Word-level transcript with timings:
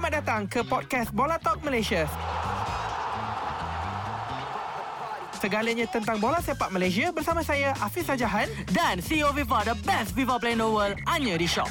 Selamat 0.00 0.24
datang 0.24 0.48
ke 0.48 0.64
podcast 0.64 1.12
Bola 1.12 1.36
Talk 1.36 1.60
Malaysia. 1.60 2.08
Segalanya 5.36 5.84
tentang 5.92 6.16
bola 6.16 6.40
sepak 6.40 6.72
Malaysia 6.72 7.12
bersama 7.12 7.44
saya 7.44 7.76
Hafiz 7.76 8.08
Sajahan. 8.08 8.48
Dan 8.72 9.04
CEO 9.04 9.28
FIFA 9.36 9.68
The 9.68 9.76
best 9.84 10.16
FIFA 10.16 10.40
player 10.40 10.56
in 10.56 10.64
the 10.64 10.72
world 10.72 10.96
Hanya 11.04 11.36
di 11.36 11.44
Shop 11.44 11.68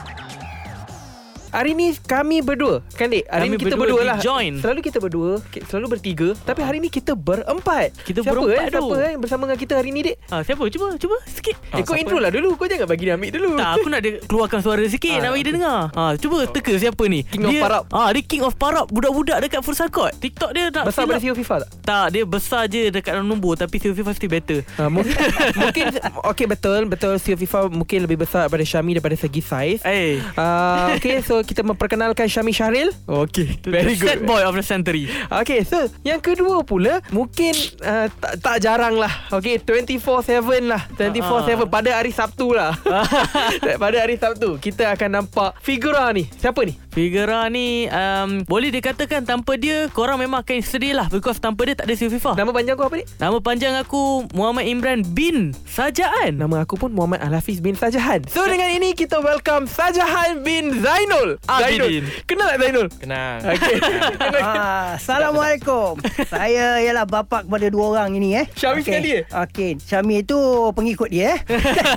Hari 1.50 1.72
ni 1.74 1.98
kami 1.98 2.39
berdua 2.39 2.86
Kan 2.92 3.10
dek 3.10 3.26
Hari 3.26 3.42
Kami 3.44 3.50
ni 3.50 3.58
kita 3.60 3.73
berdua 3.73 3.82
berdua, 3.96 4.02
lah. 4.05 4.18
di-join. 4.18 4.54
Selalu 4.55 4.80
kita 4.82 4.98
berdua 4.98 5.32
Selalu 5.66 5.86
bertiga 5.90 6.28
Tapi 6.40 6.62
hari 6.62 6.78
ni 6.78 6.88
kita 6.88 7.14
berempat. 7.14 7.90
Kita 8.00 8.22
Siapa 8.22 8.34
berempat 8.36 8.54
eh? 8.55 8.70
Siapa 8.70 8.86
tu. 8.86 8.98
eh 9.00 9.14
Bersama 9.16 9.41
dengan 9.44 9.58
kita 9.58 9.73
hari 9.76 9.90
ni 9.90 10.02
dek 10.04 10.16
ah, 10.27 10.41
Siapa? 10.41 10.64
Cuba 10.68 10.86
Cuba 10.96 11.16
sikit. 11.26 11.55
Eh 11.72 11.82
kau 11.82 11.94
intro 11.94 12.18
lah 12.18 12.30
dulu. 12.30 12.54
Kau 12.54 12.66
jangan 12.66 12.86
bagi 12.86 13.04
dia 13.04 13.16
ambil 13.16 13.30
dulu. 13.32 13.50
Tak 13.55 13.70
aku 13.73 13.88
nak 13.88 14.00
dia 14.00 14.12
keluarkan 14.22 14.59
suara 14.59 14.84
sikit 14.86 15.12
Ah, 15.12 15.22
Nak 15.22 15.32
bagi 15.32 15.44
dia 15.44 15.54
dengar. 15.55 15.80
Ha, 15.90 16.02
Cuba 16.16 16.38
teka 16.46 16.73
siapa 16.76 17.04
ni. 17.05 17.20
King 17.23 17.44
of 17.44 17.52
dia, 17.52 17.62
Parap. 17.62 17.84
ah, 17.90 18.09
Dia 18.09 18.22
king 18.22 18.41
of 18.41 18.54
parap 18.55 18.86
Budak-budak 18.88 19.38
dekat 19.41 19.62
Fursa 19.62 19.86
Court. 19.88 20.13
TikTok 20.16 20.52
dia 20.52 20.70
nak 20.70 20.86
Besar 20.86 21.04
pada. 21.04 21.18
CEO 21.20 21.34
FIFA 21.34 21.55
tak? 21.59 21.70
Tak 21.81 22.05
dia 22.09 22.23
besar 22.23 22.63
je 22.66 22.84
dekat 22.90 23.12
dalam 23.12 23.26
nombor 23.26 23.55
Tapi 23.55 23.76
CEO 23.76 23.94
FIFA 23.94 24.12
still 24.12 24.30
better. 24.30 24.59
Uh, 24.76 24.88
mungkin, 24.88 25.18
mungkin 25.62 25.86
Okay 26.27 26.45
betul 26.45 26.86
Betul. 26.86 27.18
CEO 27.18 27.36
FIFA 27.36 27.68
mungkin 27.68 28.00
lebih 28.02 28.20
besar 28.20 28.45
Daripada 28.45 28.62
Syami 28.63 28.91
Daripada 28.94 29.16
segi 29.16 29.41
saiz 29.41 29.80
Eh. 29.81 30.22
Uh, 30.34 30.94
Okay 30.94 31.20
so 31.20 31.38
kita 31.41 31.61
memperkenalkan 31.61 32.25
Syami 32.25 32.52
Syahril. 32.52 32.89
Okay 33.05 33.59
Very 33.63 33.95
good. 33.95 34.23
boy 34.23 34.41
of 34.41 34.53
the 34.53 34.63
century. 34.63 35.07
Okay 35.29 35.62
so 35.62 35.77
Yang 36.02 36.34
kedua 36.34 36.62
pula 36.62 36.99
Mungkin 37.09 37.53
uh, 37.81 38.07
tak, 38.09 38.34
tak 38.39 38.55
jarang 38.59 38.95
lah. 38.95 39.12
Okay 39.29 39.59
24-7 39.59 40.41
lah. 40.65 40.81
24-7 40.95 41.59
Ah. 41.59 41.67
Pada 41.67 41.89
hari 41.93 42.12
Sabtu 42.12 42.52
lah. 42.52 42.73
Pada 43.84 43.98
hari 43.99 44.15
Sabtu 44.15 44.57
Kita 44.57 44.93
akan 44.93 45.09
nampak 45.21 45.59
Figura 45.59 46.09
ni. 46.09 46.25
Siapa 46.34 46.63
ni? 46.63 46.73
Figura 46.89 47.45
ni 47.48 47.85
um, 47.85 48.41
Boleh 48.43 48.70
dikatakan 48.70 49.21
Tanpa 49.23 49.55
dia 49.55 49.87
Korang 49.90 50.18
memang 50.18 50.41
akan 50.41 50.59
sedih 50.59 50.98
lah. 50.98 51.07
Because 51.07 51.37
tanpa 51.37 51.63
dia 51.63 51.76
tak 51.77 51.85
ada 51.85 51.93
CEO 51.93 52.09
FIFA 52.09 52.34
Nama 52.35 52.51
panjang 52.51 52.76
kau 52.76 52.87
apa 52.87 52.98
ni? 52.98 53.05
Nama 53.18 53.37
panjang 53.40 53.74
aku 53.77 54.01
Muhammad 54.34 54.65
Imran 54.65 55.05
bin 55.05 55.53
Sajaan 55.68 56.35
Nama 56.35 56.65
aku 56.65 56.76
pun 56.76 56.90
Muhammad 56.90 57.21
Al-Hafiz 57.21 57.59
bin 57.59 57.77
Sajahan. 57.77 58.26
So 58.26 58.41
dengan 58.46 58.71
ini 58.71 58.93
kita 58.93 59.21
welcome 59.21 59.70
Sajahan 59.70 60.41
bin 60.41 60.81
Zainul 60.81 61.29
Abidin. 61.46 62.05
Zainul. 62.05 62.05
Kenal 62.26 62.48
tak 62.48 62.58
Zainul? 62.60 62.88
Kenal. 62.96 63.35
Okay 63.46 63.76
Ah, 64.40 64.96
Assalamualaikum. 64.96 66.00
saya 66.25 66.80
ialah 66.80 67.06
bapa 67.06 67.44
kepada 67.44 67.68
dua 67.68 67.86
orang 67.94 68.16
ini 68.16 68.40
eh. 68.40 68.46
Syami 68.56 68.81
sekali, 68.81 69.09
eh? 69.19 69.24
Okey, 69.28 69.78
Syami 69.78 70.24
itu 70.24 70.38
pengikut 70.74 71.09
dia 71.09 71.36
eh. 71.36 71.40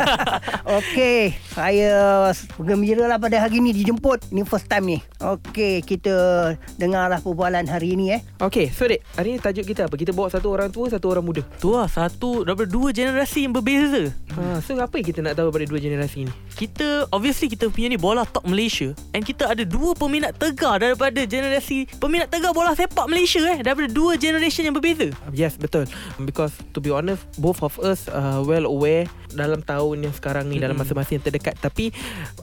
Okey, 0.78 1.20
saya 1.52 1.92
bergembira 2.55 3.06
lah 3.06 3.16
pada 3.16 3.39
hari 3.39 3.58
ini 3.58 3.72
dijemput. 3.72 4.28
Ini 4.30 4.42
first 4.44 4.66
time 4.66 4.84
ni. 4.86 4.98
Okey, 5.19 5.80
kita 5.80 6.14
dengarlah 6.77 7.20
perbualan 7.20 7.64
hari 7.67 7.94
ini 7.94 8.06
eh. 8.12 8.20
Okay 8.39 8.69
so 8.69 8.84
dek 8.84 9.05
Hari 9.14 9.36
ni 9.36 9.39
tajuk 9.39 9.62
kita 9.64 9.86
apa? 9.86 9.94
Kita 9.94 10.11
bawa 10.11 10.27
satu 10.27 10.50
orang 10.50 10.67
tua 10.69 10.91
Satu 10.91 11.06
orang 11.08 11.22
muda 11.22 11.42
Tu 11.61 11.69
lah 11.69 11.86
satu 11.86 12.42
Daripada 12.42 12.67
dua 12.67 12.91
generasi 12.91 13.46
yang 13.46 13.55
berbeza 13.55 14.11
ha, 14.34 14.58
So 14.58 14.74
apa 14.74 14.98
yang 14.98 15.06
kita 15.06 15.20
nak 15.20 15.39
tahu 15.39 15.55
Pada 15.55 15.62
dua 15.62 15.78
generasi 15.78 16.27
ni? 16.27 16.33
Kita 16.50 17.06
Obviously 17.11 17.46
kita 17.46 17.70
punya 17.70 17.86
ni 17.86 17.98
Bola 17.98 18.27
top 18.27 18.42
Malaysia 18.42 18.91
And 19.14 19.21
kita 19.22 19.50
ada 19.50 19.62
dua 19.62 19.94
peminat 19.94 20.34
tegar 20.36 20.82
Daripada 20.82 21.22
generasi 21.22 21.86
Peminat 21.98 22.28
tegar 22.28 22.50
bola 22.50 22.74
sepak 22.74 23.06
Malaysia 23.06 23.40
eh. 23.46 23.62
Daripada 23.62 23.88
dua 23.90 24.18
generation 24.18 24.66
yang 24.66 24.76
berbeza. 24.76 25.14
Yes 25.30 25.56
betul. 25.56 25.86
Because 26.22 26.52
to 26.74 26.82
be 26.82 26.90
honest 26.90 27.24
Both 27.38 27.62
of 27.62 27.78
us 27.80 28.06
uh, 28.10 28.42
Well 28.42 28.66
aware 28.66 29.06
Dalam 29.32 29.64
tahun 29.64 30.10
yang 30.10 30.14
sekarang 30.14 30.50
ni 30.50 30.58
Dalam 30.58 30.76
masa-masa 30.76 31.14
yang 31.14 31.24
terdekat. 31.24 31.56
Tapi 31.62 31.94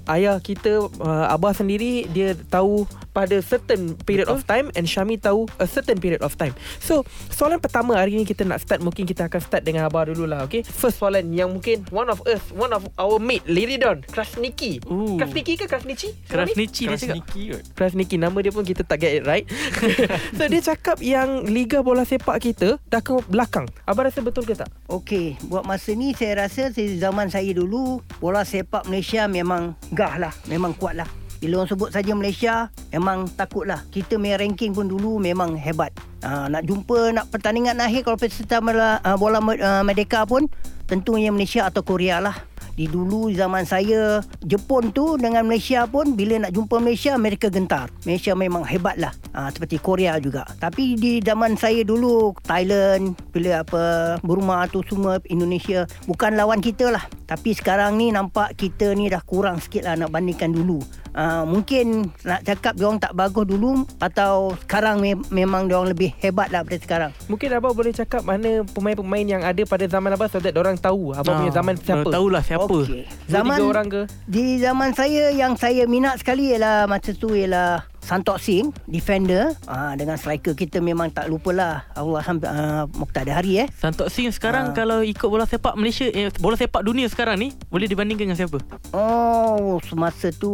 Ayah 0.07 0.39
kita 0.39 0.87
uh, 0.87 1.25
Abah 1.29 1.53
sendiri 1.53 2.07
Dia 2.09 2.33
tahu 2.33 2.87
Pada 3.11 3.35
certain 3.43 3.93
period 4.07 4.31
Betul. 4.31 4.39
of 4.39 4.47
time 4.47 4.67
And 4.73 4.87
Syami 4.87 5.19
tahu 5.19 5.45
A 5.59 5.67
certain 5.67 5.99
period 5.99 6.23
of 6.23 6.33
time. 6.39 6.55
So 6.79 7.03
Soalan 7.29 7.59
pertama 7.59 7.99
hari 7.99 8.15
ni 8.15 8.23
Kita 8.23 8.47
nak 8.47 8.63
start 8.63 8.79
Mungkin 8.81 9.03
kita 9.05 9.27
akan 9.27 9.41
start 9.43 9.67
Dengan 9.67 9.85
Abah 9.91 10.07
dulu 10.09 10.25
lah 10.25 10.47
Okay? 10.47 10.63
First 10.63 11.03
soalan 11.03 11.29
Yang 11.35 11.49
mungkin 11.53 11.77
One 11.91 12.09
of 12.09 12.23
us 12.25 12.41
One 12.55 12.71
of 12.71 12.87
our 12.95 13.19
mate 13.19 13.43
Lady 13.45 13.75
Don 13.75 14.01
Krasniki. 14.09 14.81
Ooh. 14.89 15.17
Krasniki 15.17 15.57
ke 15.57 15.65
Krasnici? 15.65 16.13
Krasnici 16.29 16.68
dia 16.71 16.93
Keras 16.93 17.01
cakap 17.01 17.15
sneaky 17.17 17.43
kot. 17.49 17.63
Krasniki 17.73 18.15
Nama 18.21 18.37
dia 18.37 18.51
pun 18.53 18.63
kita 18.63 18.81
tak 18.85 18.97
get 19.01 19.11
it 19.19 19.23
right 19.25 19.45
So 20.37 20.45
dia 20.45 20.61
cakap 20.61 20.97
yang 21.01 21.49
Liga 21.49 21.81
bola 21.81 22.05
sepak 22.05 22.37
kita 22.39 22.77
Dah 22.87 23.01
ke 23.01 23.17
belakang 23.27 23.65
Abang 23.89 24.05
rasa 24.05 24.21
betul 24.21 24.45
ke 24.45 24.53
tak? 24.53 24.69
Okey, 24.89 25.37
buat 25.49 25.65
masa 25.65 25.93
ni 25.93 26.13
saya 26.13 26.45
rasa 26.45 26.69
saya 26.73 26.89
zaman 26.97 27.29
saya 27.29 27.49
dulu 27.53 28.01
bola 28.17 28.41
sepak 28.41 28.85
Malaysia 28.89 29.25
memang 29.29 29.77
gah 29.93 30.17
lah, 30.17 30.33
memang 30.49 30.73
kuat 30.75 30.97
lah. 30.97 31.09
Bila 31.39 31.63
orang 31.63 31.71
sebut 31.71 31.89
saja 31.95 32.11
Malaysia, 32.11 32.67
memang 32.91 33.31
takut 33.31 33.63
lah. 33.63 33.79
Kita 33.87 34.19
main 34.19 34.35
ranking 34.35 34.75
pun 34.75 34.91
dulu 34.91 35.23
memang 35.23 35.55
hebat. 35.55 35.95
Ha, 36.19 36.51
nak 36.51 36.67
jumpa 36.67 37.15
nak 37.15 37.31
pertandingan 37.31 37.79
akhir 37.79 38.03
kalau 38.03 38.19
peserta 38.19 38.59
bola, 38.59 38.99
uh, 38.99 39.15
bola 39.15 39.39
uh, 39.39 39.83
Merdeka 39.87 40.27
pun 40.27 40.51
tentunya 40.83 41.31
Malaysia 41.31 41.63
atau 41.63 41.79
Korea 41.79 42.19
lah. 42.19 42.35
Di 42.79 42.87
dulu 42.87 43.27
zaman 43.35 43.67
saya 43.67 44.23
Jepun 44.47 44.95
tu 44.95 45.19
dengan 45.19 45.43
Malaysia 45.43 45.83
pun 45.83 46.15
bila 46.15 46.47
nak 46.47 46.55
jumpa 46.55 46.79
Malaysia 46.79 47.11
mereka 47.19 47.51
gentar. 47.51 47.91
Malaysia 48.07 48.31
memang 48.31 48.63
hebat 48.63 48.95
lah. 48.95 49.11
Ha, 49.35 49.51
seperti 49.51 49.83
Korea 49.83 50.15
juga. 50.15 50.47
Tapi 50.63 50.95
di 50.95 51.19
zaman 51.19 51.59
saya 51.59 51.83
dulu 51.83 52.31
Thailand 52.47 53.19
bila 53.35 53.67
apa 53.67 53.83
Burma 54.23 54.63
tu 54.71 54.79
semua 54.87 55.19
Indonesia 55.27 55.83
bukan 56.07 56.39
lawan 56.39 56.63
kita 56.63 56.87
lah. 56.87 57.03
Tapi 57.27 57.51
sekarang 57.51 57.99
ni 57.99 58.15
nampak 58.15 58.55
kita 58.55 58.95
ni 58.95 59.11
dah 59.11 59.19
kurang 59.27 59.59
sikit 59.59 59.83
lah 59.83 59.99
nak 59.99 60.15
bandingkan 60.15 60.55
dulu. 60.55 60.79
Uh, 61.19 61.43
mungkin 61.43 61.85
nak 62.23 62.47
cakap 62.47 62.79
dia 62.79 62.87
orang 62.87 62.95
tak 62.95 63.11
bagus 63.11 63.43
dulu 63.43 63.83
atau 63.99 64.55
sekarang 64.63 65.03
me- 65.03 65.27
memang 65.27 65.67
dia 65.67 65.75
orang 65.75 65.91
lebih 65.91 66.15
hebat 66.15 66.47
lah 66.47 66.63
daripada 66.63 66.79
sekarang. 66.79 67.11
Mungkin 67.27 67.51
Abang 67.51 67.75
boleh 67.75 67.91
cakap 67.91 68.23
Mana 68.23 68.63
pemain-pemain 68.65 69.25
yang 69.25 69.43
ada 69.43 69.59
Pada 69.63 69.83
zaman 69.83 70.11
Abang 70.11 70.27
So 70.27 70.39
that 70.39 70.55
orang 70.55 70.79
tahu 70.79 71.11
Abang 71.11 71.43
punya 71.43 71.51
zaman 71.51 71.75
siapa 71.75 72.07
Ah, 72.07 72.13
Tahulah 72.15 72.39
siapa. 72.39 72.65
Dua, 72.65 73.03
Zaman 73.27 73.57
tiga 73.57 73.67
orang 73.67 73.87
ke 73.89 74.01
Di 74.23 74.45
zaman 74.59 74.89
saya 74.93 75.27
yang 75.29 75.59
saya 75.59 75.83
minat 75.83 76.23
sekali 76.23 76.55
ialah 76.55 76.87
masa 76.87 77.11
tu 77.11 77.35
ialah 77.35 77.83
Santok 78.09 78.41
Singh, 78.41 78.73
defender. 78.89 79.53
Ah 79.69 79.93
dengan 79.93 80.17
striker 80.17 80.57
kita 80.57 80.81
memang 80.81 81.13
tak 81.13 81.29
lupalah. 81.29 81.85
Allah 81.93 82.25
uh, 82.25 82.83
Muqtada 82.97 83.37
Hari 83.37 83.61
eh. 83.61 83.67
Santok 83.77 84.09
Singh 84.09 84.33
sekarang 84.33 84.57
Ah. 84.59 84.73
Kalau 84.73 85.05
ikut 85.05 85.29
bola 85.29 85.45
sepak 85.45 85.77
Malaysia 85.77 86.09
eh, 86.09 86.33
Bola 86.41 86.57
sepak 86.57 86.81
dunia 86.81 87.05
sekarang 87.05 87.37
ni 87.37 87.53
Boleh 87.69 87.85
dibandingkan 87.85 88.27
dengan 88.27 88.37
siapa? 88.37 88.57
Oh, 88.91 89.77
semasa 89.85 90.33
tu 90.33 90.51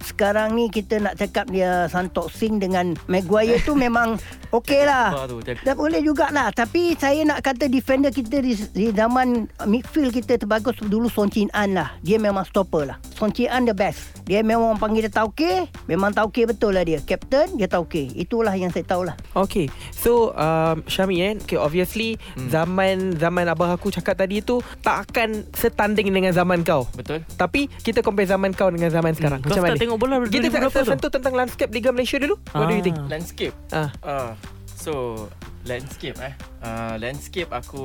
sekarang 0.00 0.56
ni 0.56 0.72
kita 0.72 0.96
nak 0.96 1.20
cakap 1.20 1.44
dia 1.52 1.84
Santok 1.92 2.32
Singh 2.32 2.56
dengan 2.56 2.96
Maguire 3.04 3.60
tu 3.62 3.76
memang 3.76 4.16
okey 4.56 4.88
lah. 4.88 5.12
Dah 5.60 5.76
boleh 5.76 6.00
jugalah 6.00 6.48
Tapi 6.50 6.96
saya 6.96 7.20
nak 7.22 7.44
kata 7.44 7.68
defender 7.68 8.08
kita 8.08 8.40
di, 8.40 8.56
di 8.72 8.88
zaman 8.90 9.44
midfield 9.68 10.16
kita 10.16 10.40
terbagus 10.40 10.80
dulu 10.80 11.12
Son 11.12 11.28
Chin 11.28 11.52
An 11.52 11.76
lah 11.76 11.92
Dia 12.00 12.16
memang 12.16 12.48
stopper 12.48 12.88
lah 12.88 12.96
Son 13.12 13.28
Chin 13.28 13.52
An 13.52 13.68
the 13.68 13.76
best 13.76 14.24
Dia 14.24 14.40
memang 14.40 14.80
panggil 14.80 15.04
dia 15.04 15.12
tauke 15.12 15.68
Memang 15.84 16.16
tauke 16.16 16.48
betul 16.48 16.72
lah 16.72 16.86
dia 16.86 16.93
Captain 17.00 17.50
dia 17.54 17.66
tauke 17.66 18.12
Itulah 18.12 18.52
yang 18.52 18.68
saya 18.68 18.82
tahu 18.82 19.06
lah 19.06 19.16
Okay 19.34 19.66
So 19.90 20.30
um, 20.32 20.84
Syami 20.84 21.16
eh 21.18 21.32
okay, 21.34 21.56
Obviously 21.56 22.14
hmm. 22.36 22.48
Zaman 22.48 22.96
Zaman 23.16 23.44
abang 23.46 23.70
aku 23.70 23.88
cakap 23.88 24.14
tadi 24.16 24.38
tu 24.38 24.58
Tak 24.78 25.08
akan 25.08 25.48
Setanding 25.50 26.10
dengan 26.10 26.30
zaman 26.30 26.60
kau 26.60 26.86
Betul. 26.92 27.24
Tapi 27.30 27.66
Kita 27.68 28.00
compare 28.00 28.26
zaman 28.26 28.52
kau 28.52 28.68
Dengan 28.68 28.88
zaman 28.88 29.12
sekarang 29.12 29.40
Kau 29.40 29.50
Macam 29.50 29.62
start 29.62 29.70
mana 29.70 29.80
tengok 29.80 29.98
bola 29.98 30.14
Kita 30.22 30.46
2000 30.46 30.54
berapa 30.54 30.70
tak 30.70 30.84
tu? 30.84 30.90
sentuh 30.90 31.10
tentang 31.10 31.32
Landscape 31.34 31.70
Liga 31.70 31.90
Malaysia 31.90 32.16
dulu 32.16 32.34
What 32.50 32.66
do 32.66 32.72
you 32.72 32.82
Ah. 32.82 32.84
think? 32.84 32.96
Landscape. 33.06 33.54
Ah. 33.70 33.88
Ah. 34.00 34.30
So 34.84 35.16
landscape 35.64 36.20
eh. 36.20 36.36
Uh, 36.60 37.00
landscape 37.00 37.48
aku 37.48 37.84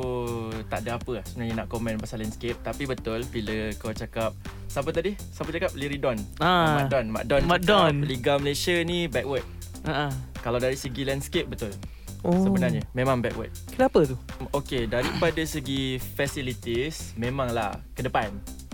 tak 0.67 0.83
ada 0.83 0.99
apa 0.99 1.23
lah 1.23 1.23
sebenarnya 1.23 1.63
nak 1.63 1.71
komen 1.71 1.95
pasal 1.95 2.19
landscape 2.19 2.59
tapi 2.59 2.83
betul 2.83 3.23
bila 3.31 3.71
kau 3.79 3.95
cakap 3.95 4.35
siapa 4.67 4.91
tadi? 4.91 5.15
Siapa 5.15 5.47
cakap 5.47 5.71
Liridon? 5.79 6.19
Ah. 6.43 6.83
Mak 6.83 6.91
Don. 6.91 7.05
Mak 7.07 7.23
Don. 7.31 7.41
Mak 7.47 7.61
Don. 7.63 7.95
Liga 8.03 8.35
Malaysia 8.35 8.75
ni 8.83 9.07
backward. 9.07 9.47
Ha 9.87 10.11
Kalau 10.43 10.59
dari 10.59 10.75
segi 10.75 11.07
landscape 11.07 11.47
betul. 11.47 11.71
Oh. 12.27 12.35
Sebenarnya 12.35 12.83
memang 12.91 13.23
backward. 13.23 13.55
Kenapa 13.71 14.03
tu? 14.03 14.19
Okay, 14.51 14.83
daripada 14.83 15.39
segi 15.47 16.03
facilities 16.19 17.15
memanglah 17.15 17.79
ke 17.95 18.03
depan. 18.03 18.27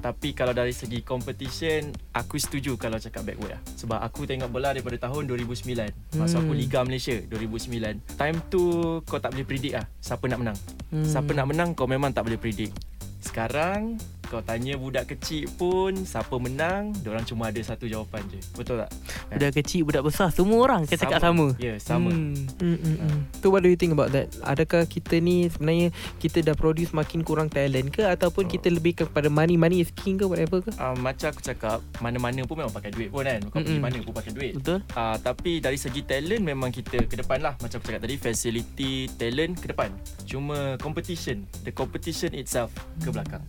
Tapi 0.06 0.38
kalau 0.38 0.54
dari 0.54 0.69
segi 0.69 1.02
competition 1.02 1.90
Aku 2.13 2.38
setuju 2.38 2.78
kalau 2.78 3.02
cakap 3.02 3.25
backward 3.25 3.57
lah. 3.57 3.62
Sebab 3.74 3.98
aku 4.06 4.30
tengok 4.30 4.54
bola 4.54 4.69
daripada 4.69 5.10
tahun 5.10 5.25
2009 5.25 6.22
Masa 6.22 6.38
aku 6.38 6.54
Hmm. 6.54 6.62
Liga 6.62 6.86
Malaysia 6.86 7.18
2009 7.25 8.06
Time 8.13 8.38
tu 8.54 8.62
kau 9.02 9.18
tak 9.18 9.34
boleh 9.34 9.48
predict 9.50 9.74
lah 9.81 9.86
Siapa 9.98 10.30
nak 10.30 10.40
menang. 10.46 10.57
Hmm. 10.94 11.02
Siapa 11.02 11.31
nak 11.34 11.48
menang 11.50 11.69
kau 11.74 11.90
memang 11.90 12.13
tak 12.13 12.30
boleh 12.30 12.38
predict. 12.38 12.78
Sekarang 13.18 13.98
Kau 14.25 14.42
tanya 14.42 14.74
budak 14.75 15.06
kecil 15.13 15.45
pun 15.56 15.94
siapa 16.04 16.36
menang, 16.42 16.92
orang 17.06 17.25
cuma 17.25 17.54
ada 17.54 17.62
satu 17.62 17.86
jawapan 17.86 18.25
je. 18.30 18.39
Betul 18.57 18.81
tak? 18.81 18.89
Budak 19.31 19.51
kecil, 19.62 19.81
budak 19.86 20.04
besar 20.06 20.30
Semua 20.33 20.60
orang 20.66 20.86
akan 20.86 20.98
cakap 20.98 21.22
sama 21.22 21.48
Ya, 21.57 21.75
yeah, 21.75 21.77
sama. 21.77 22.10
Hmm. 22.12 22.33
Hmm. 22.57 22.75
Mm, 22.75 22.77
mm, 22.81 22.98
mm. 23.06 23.19
So 23.42 23.54
what 23.54 23.62
do 23.62 23.69
you 23.69 23.77
think 23.77 23.94
about 23.94 24.12
that? 24.12 24.30
Adakah 24.42 24.89
kita 24.89 25.22
ni 25.22 25.48
sebenarnya 25.50 25.94
kita 26.18 26.42
dah 26.42 26.57
produce 26.57 26.92
makin 26.92 27.22
kurang 27.22 27.48
talent 27.51 27.94
ke 27.94 28.04
ataupun 28.06 28.45
Oh. 28.45 28.51
kita 28.51 28.69
lebih 28.69 28.94
kepada 29.06 29.25
money 29.31 29.57
money 29.57 29.81
is 29.81 29.89
king 29.95 30.19
ke 30.19 30.25
whatever 30.28 30.62
ke? 30.62 30.69
Uh, 30.78 30.94
macam 31.01 31.33
aku 31.33 31.42
cakap, 31.42 31.81
mana-mana 32.04 32.45
pun 32.45 32.62
memang 32.62 32.74
pakai 32.74 32.92
duit 32.94 33.10
pun 33.10 33.25
kan. 33.25 33.42
Kau 33.50 33.62
pergi 33.62 33.81
mana 33.81 33.98
pun 34.01 34.13
pakai 34.13 34.31
duit. 34.33 34.54
Betul 34.57 34.81
Uh, 34.95 35.18
tapi 35.19 35.60
dari 35.60 35.75
segi 35.75 36.06
talent 36.07 36.44
memang 36.45 36.71
kita 36.71 37.04
ke 37.04 37.16
depan 37.19 37.44
lah 37.44 37.56
Macam 37.60 37.80
aku 37.81 37.92
cakap 37.92 38.01
tadi 38.07 38.16
Facility 38.16 39.12
Talent 39.19 39.60
ke 39.60 39.68
depan 39.71 39.92
Cuma 40.24 40.80
competition 40.80 41.44
The 41.68 41.75
competition 41.75 42.31
itself 42.31 42.71
Ke 43.04 43.12
belakang 43.12 43.44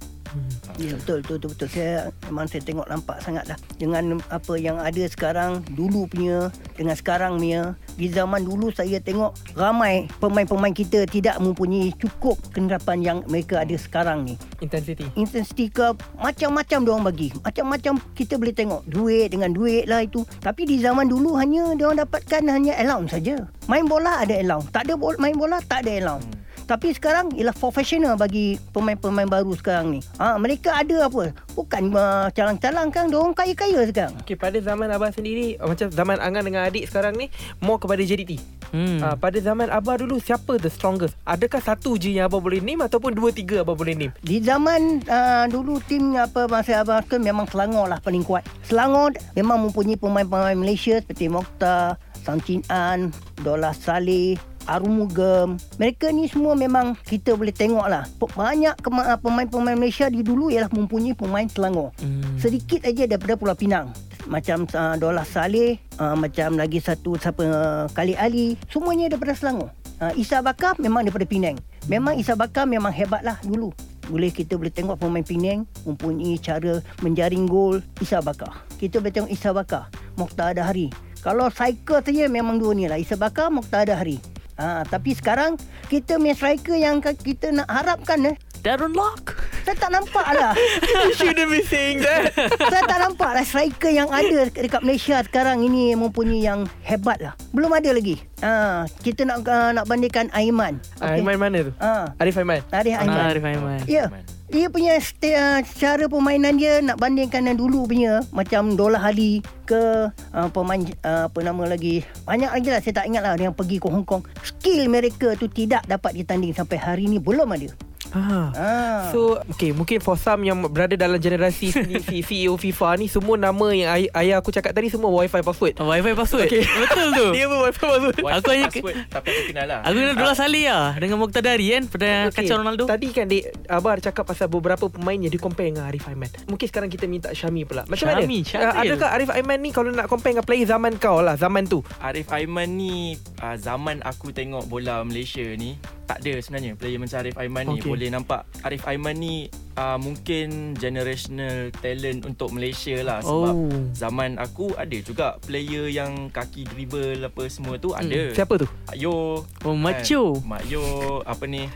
Ya 0.77 0.93
betul 0.93 1.25
betul 1.25 1.37
betul, 1.41 1.51
betul. 1.57 1.69
Saya 1.73 2.13
memang 2.29 2.47
saya 2.49 2.63
tengok 2.63 2.87
nampak 2.89 3.17
sangat 3.25 3.45
lah 3.49 3.59
dengan 3.81 4.21
apa 4.29 4.55
yang 4.61 4.77
ada 4.77 5.05
sekarang 5.09 5.65
dulu 5.73 6.05
punya 6.09 6.53
dengan 6.77 6.97
sekarang 6.97 7.41
punya 7.41 7.73
di 7.97 8.13
zaman 8.13 8.45
dulu 8.45 8.69
saya 8.69 9.01
tengok 9.01 9.33
ramai 9.57 10.05
pemain-pemain 10.21 10.77
kita 10.77 11.09
tidak 11.09 11.41
mempunyai 11.41 11.97
cukup 11.97 12.37
kenerapan 12.53 13.01
yang 13.01 13.19
mereka 13.25 13.65
ada 13.65 13.77
sekarang 13.81 14.29
ni. 14.29 14.35
Intensity. 14.61 15.09
Intensity 15.17 15.73
ke 15.73 15.97
macam-macam 16.21 16.79
dia 16.85 16.93
orang 16.93 17.07
bagi. 17.09 17.29
Macam-macam 17.41 17.93
kita 18.13 18.37
boleh 18.37 18.53
tengok 18.53 18.85
duit 18.85 19.33
dengan 19.33 19.51
duit 19.57 19.89
lah 19.89 20.05
itu. 20.05 20.29
Tapi 20.45 20.69
di 20.69 20.77
zaman 20.85 21.09
dulu 21.09 21.41
hanya 21.41 21.73
dia 21.73 21.89
orang 21.89 22.05
dapatkan 22.05 22.43
hanya 22.53 22.77
allowance 22.77 23.17
saja. 23.17 23.49
Main 23.67 23.89
bola 23.89 24.23
ada 24.23 24.37
allowance. 24.37 24.69
Tak 24.71 24.87
ada 24.87 24.95
bola, 25.01 25.17
main 25.17 25.37
bola 25.37 25.59
tak 25.65 25.89
ada 25.89 25.93
allowance. 25.97 26.29
Hmm. 26.29 26.46
Tapi 26.67 26.91
sekarang 26.99 27.31
ialah 27.39 27.55
profesional 27.55 28.19
bagi 28.19 28.59
pemain-pemain 28.75 29.31
baru 29.31 29.55
sekarang 29.55 29.95
ni. 29.95 30.01
Ha, 30.19 30.35
mereka 30.35 30.75
ada 30.75 31.07
apa? 31.07 31.31
Bukan 31.55 31.95
uh, 31.95 32.27
calang-calang 32.35 32.91
kan. 32.91 33.07
Diorang 33.07 33.39
kaya-kaya 33.39 33.87
sekarang. 33.87 34.19
Okay, 34.27 34.35
pada 34.35 34.59
zaman 34.59 34.91
Abah 34.91 35.15
sendiri 35.15 35.55
uh, 35.63 35.71
macam 35.71 35.87
zaman 35.95 36.19
Angan 36.19 36.43
dengan 36.43 36.67
adik 36.67 36.91
sekarang 36.91 37.15
ni 37.15 37.31
more 37.63 37.79
kepada 37.79 38.03
JDT. 38.03 38.43
hmm. 38.75 38.99
Uh, 38.99 39.15
pada 39.15 39.39
zaman 39.39 39.71
Abah 39.71 40.03
dulu 40.03 40.19
siapa 40.19 40.59
the 40.59 40.67
strongest? 40.67 41.15
Adakah 41.23 41.63
satu 41.63 41.95
je 41.95 42.19
yang 42.19 42.27
Abah 42.27 42.43
boleh 42.43 42.59
name 42.59 42.83
ataupun 42.83 43.15
dua 43.15 43.31
tiga 43.31 43.63
Abah 43.63 43.79
boleh 43.79 43.95
name? 43.95 44.13
Di 44.27 44.43
zaman 44.43 45.07
uh, 45.07 45.47
dulu 45.47 45.79
tim 45.87 46.19
apa 46.19 46.51
masa 46.51 46.83
abang 46.83 46.99
tu 47.07 47.15
memang 47.23 47.47
Selangor 47.47 47.87
lah 47.87 48.03
paling 48.03 48.27
kuat. 48.27 48.43
Selangor 48.67 49.15
memang 49.39 49.71
mempunyai 49.71 49.95
pemain-pemain 49.95 50.59
Malaysia 50.59 50.99
seperti 50.99 51.31
Mokhtar, 51.31 51.95
Sam 52.27 52.43
Chin 52.43 52.67
An, 52.67 53.15
Dola 53.47 53.71
Saleh, 53.71 54.35
Arumugam. 54.67 55.57
Mereka 55.79 56.11
ni 56.11 56.27
semua 56.27 56.59
memang 56.59 56.99
kita 57.07 57.33
boleh 57.39 57.55
tengok 57.55 57.87
lah. 57.87 58.05
Banyak 58.19 58.75
uh, 58.83 59.19
pemain-pemain 59.23 59.79
Malaysia 59.79 60.11
di 60.11 60.21
dulu 60.27 60.51
ialah 60.51 60.69
mempunyai 60.71 61.15
pemain 61.15 61.47
Selangor. 61.47 61.95
Hmm. 62.03 62.37
Sedikit 62.37 62.83
aja 62.85 63.07
daripada 63.07 63.39
Pulau 63.39 63.57
Pinang. 63.57 63.95
Macam 64.27 64.67
uh, 64.75 64.99
Dola 64.99 65.23
Saleh, 65.23 65.79
uh, 66.03 66.19
macam 66.19 66.59
lagi 66.59 66.83
satu 66.83 67.15
siapa 67.15 67.43
uh, 67.47 67.87
Kali 67.95 68.19
Ali, 68.19 68.59
semuanya 68.67 69.07
daripada 69.07 69.39
Selangor. 69.39 69.71
Uh, 69.97 70.13
Isa 70.19 70.45
Bakar 70.45 70.77
memang 70.77 71.09
daripada 71.09 71.25
Penang. 71.25 71.57
Memang 71.89 72.19
Isa 72.21 72.37
Bakar 72.37 72.69
memang 72.69 72.93
hebat 72.93 73.25
lah 73.25 73.41
dulu. 73.41 73.73
Boleh 74.07 74.29
kita 74.31 74.59
boleh 74.59 74.71
tengok 74.71 75.01
pemain 75.01 75.25
Penang 75.25 75.65
mempunyai 75.89 76.37
cara 76.37 76.85
menjaring 77.01 77.49
gol 77.49 77.81
Isa 78.03 78.21
Bakar. 78.21 78.67
Kita 78.77 79.01
boleh 79.01 79.15
tengok 79.15 79.31
Isa 79.33 79.57
Bakar, 79.57 79.89
Mokhtar 80.21 80.53
Adahari. 80.53 80.93
Kalau 81.25 81.49
striker 81.51 82.05
saja 82.05 82.29
memang 82.29 82.61
dua 82.61 82.77
ni 82.77 82.87
lah. 82.87 83.01
Isa 83.01 83.17
Bakar, 83.17 83.49
Mokhtar 83.49 83.89
Adahari. 83.89 84.21
Ha, 84.57 84.83
tapi 84.89 85.13
sekarang 85.13 85.61
kita 85.93 86.17
punya 86.17 86.33
striker 86.33 86.77
yang 86.77 87.01
kita 87.01 87.53
nak 87.53 87.69
harapkan 87.69 88.33
eh, 88.33 88.37
Darren 88.65 88.97
Lock 88.97 89.37
saya 89.67 89.83
tak 89.83 89.91
nampak 89.99 90.27
lah. 90.31 90.55
you 91.11 91.11
shouldn't 91.19 91.51
be 91.51 91.59
saying 91.67 91.99
that. 91.99 92.31
Saya 92.71 92.87
tak 92.87 93.03
nampak 93.03 93.35
lah 93.35 93.43
striker 93.43 93.91
yang 93.91 94.07
ada 94.15 94.47
dekat 94.47 94.79
Malaysia 94.79 95.19
sekarang 95.27 95.59
ini 95.67 95.99
mempunyai 95.99 96.39
yang 96.39 96.71
hebat 96.87 97.19
lah. 97.19 97.35
Belum 97.51 97.75
ada 97.75 97.91
lagi. 97.91 98.23
Ha, 98.47 98.87
kita 99.03 99.27
nak 99.27 99.43
uh, 99.43 99.75
nak 99.75 99.91
bandingkan 99.91 100.31
Aiman. 100.31 100.79
Okay. 101.03 101.19
Aiman 101.19 101.35
mana 101.35 101.67
tu? 101.67 101.75
Ha, 101.83 102.15
Arif 102.23 102.39
Aiman. 102.39 102.63
Arif 102.71 102.95
Aiman. 102.95 103.19
Ah, 103.19 103.27
Arif 103.35 103.43
Aiman 103.43 103.83
Ya. 103.91 104.07
Dia 104.47 104.71
punya 104.71 104.95
uh, 104.95 105.61
cara 105.75 106.05
permainan 106.07 106.55
dia 106.55 106.79
nak 106.79 107.03
bandingkan 107.03 107.43
dengan 107.43 107.59
dulu 107.59 107.91
punya. 107.91 108.23
Macam 108.31 108.79
Dola 108.79 109.03
Ali 109.03 109.43
ke 109.67 110.07
uh, 110.11 110.49
pemain 110.55 110.79
uh, 111.03 111.27
apa 111.27 111.39
nama 111.43 111.75
lagi. 111.75 112.07
Banyak 112.23 112.55
lagi 112.55 112.69
lah 112.71 112.79
saya 112.79 113.03
tak 113.03 113.11
ingat 113.11 113.23
lah 113.27 113.35
yang 113.35 113.55
pergi 113.59 113.83
ke 113.83 113.91
Hong 113.91 114.07
Kong. 114.07 114.23
Skill 114.47 114.87
mereka 114.87 115.35
tu 115.35 115.51
tidak 115.51 115.83
dapat 115.91 116.23
ditanding 116.23 116.55
sampai 116.55 116.79
hari 116.79 117.11
ni 117.11 117.19
belum 117.19 117.51
ada 117.51 117.75
Ah. 118.17 119.11
So 119.11 119.39
okay 119.47 119.71
Mungkin 119.71 119.99
for 119.99 120.15
some 120.15 120.43
yang 120.43 120.59
berada 120.67 120.95
dalam 120.95 121.17
generasi 121.17 121.69
si, 121.69 121.83
si 122.01 122.17
CEO 122.21 122.55
FIFA 122.55 122.97
ni 122.97 123.07
Semua 123.07 123.37
nama 123.37 123.67
yang 123.71 123.89
ay- 123.89 124.13
ayah 124.15 124.39
aku 124.39 124.49
cakap 124.49 124.73
tadi 124.73 124.89
Semua 124.89 125.09
wifi 125.09 125.41
password. 125.41 125.77
Oh, 125.77 125.87
Wi-Fi 125.87 126.13
password? 126.15 126.47
Okay. 126.47 126.65
Betul 126.65 127.09
tu. 127.13 127.27
Dia 127.37 127.45
pun 127.47 127.59
wifi 127.63 127.81
password. 127.81 128.17
Aku 128.17 128.49
hanya- 128.51 128.69
password, 128.69 128.97
Tapi 129.09 129.27
aku 129.27 129.43
kenal 129.47 129.67
lah. 129.67 129.81
Aku 129.83 129.95
kenal 129.95 130.15
Dola 130.15 130.35
Saleh 130.35 130.65
lah 130.67 130.93
Dengan 130.97 131.17
Moqtadari 131.19 131.67
kan? 131.71 131.83
Pada 131.87 132.09
okay. 132.29 132.45
kacau 132.45 132.57
Ronaldo? 132.59 132.85
Tadi 132.87 133.07
kan 133.11 133.25
dek 133.27 133.43
Abah 133.67 133.91
ada 133.93 134.03
cakap 134.03 134.25
pasal 134.25 134.47
beberapa 134.47 134.87
pemain 134.87 135.17
Yang 135.17 135.33
dia 135.35 135.43
compare 135.43 135.69
dengan 135.69 135.85
Arif 135.87 136.05
Aiman 136.07 136.29
Mungkin 136.47 136.67
sekarang 136.67 136.89
kita 136.89 137.05
minta 137.05 137.29
Syami 137.33 137.65
pula. 137.65 137.85
Macam 137.87 138.07
Syami, 138.07 138.43
mana? 138.47 138.65
Ah, 138.67 138.83
adakah 138.83 139.09
Arif 139.13 139.31
Aiman 139.31 139.59
ni 139.59 139.71
Kalau 139.71 139.91
nak 139.91 140.07
compare 140.07 140.33
dengan 140.33 140.45
player 140.45 140.65
zaman 140.65 140.97
kau 140.97 141.21
lah 141.21 141.35
Zaman 141.35 141.67
tu? 141.67 141.81
Arif 141.99 142.29
Aiman 142.31 142.69
ni 142.71 143.15
uh, 143.39 143.57
Zaman 143.57 144.01
aku 144.03 144.31
tengok 144.31 144.67
bola 144.67 145.03
Malaysia 145.03 145.45
ni 145.55 145.77
Tak 146.07 146.21
ada 146.21 146.33
sebenarnya 146.39 146.73
Player 146.75 146.97
macam 146.97 147.19
Arif 147.19 147.37
Aiman 147.37 147.65
ni 147.67 147.75
Okay. 147.77 147.93
Boleh 148.07 148.23
nampak 148.23 148.47
Arif 148.63 148.87
Aiman 148.87 149.19
ni 149.19 149.51
uh, 149.75 149.99
Mungkin 149.99 150.79
generational 150.79 151.75
talent 151.75 152.23
Untuk 152.23 152.55
Malaysia 152.55 152.95
lah. 153.03 153.19
Sebab 153.19 153.51
Oh. 153.51 153.67
Zaman 153.91 154.39
aku 154.39 154.71
ada 154.79 154.95
juga 155.03 155.43
Player 155.43 155.91
yang 155.91 156.31
Kaki 156.31 156.71
dribble 156.71 157.19
Apa 157.19 157.51
semua 157.51 157.75
tu 157.75 157.91
Ada. 157.91 158.31
Siapa 158.31 158.63
tu? 158.63 158.71
Mak 158.87 158.95
Yo. 158.95 159.43
Oh 159.67 159.75
macho 159.75 160.39
Mak 160.47 160.71
Yo 160.71 160.87
Apa 161.27 161.51
ni? 161.51 161.67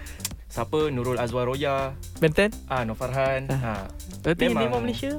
Siapa? 0.47 0.87
Nurul 0.87 1.19
Azwar 1.19 1.51
Roya. 1.51 1.99
Benten? 2.23 2.55
Ah, 2.67 2.87
Nur 2.87 2.95
Farhan 2.95 3.51
ah. 3.51 3.91
Berarti 4.23 4.47
Memang. 4.47 4.71
Memang 4.71 4.81
Malaysia 4.87 5.19